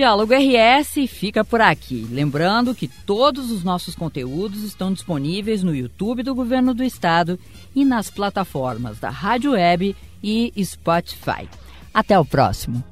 Diálogo 0.00 0.32
RS 0.32 1.06
fica 1.06 1.44
por 1.44 1.60
aqui. 1.60 2.06
Lembrando 2.10 2.74
que 2.74 2.88
todos 2.88 3.50
os 3.50 3.62
nossos 3.62 3.94
conteúdos 3.94 4.62
estão 4.62 4.94
disponíveis 4.94 5.62
no 5.62 5.74
YouTube 5.74 6.22
do 6.22 6.34
Governo 6.34 6.72
do 6.72 6.82
Estado 6.82 7.38
e 7.74 7.84
nas 7.84 8.08
plataformas 8.08 8.98
da 8.98 9.10
Rádio 9.10 9.52
Web 9.52 9.94
e 10.22 10.54
Spotify. 10.64 11.46
Até 11.92 12.18
o 12.18 12.24
próximo. 12.24 12.82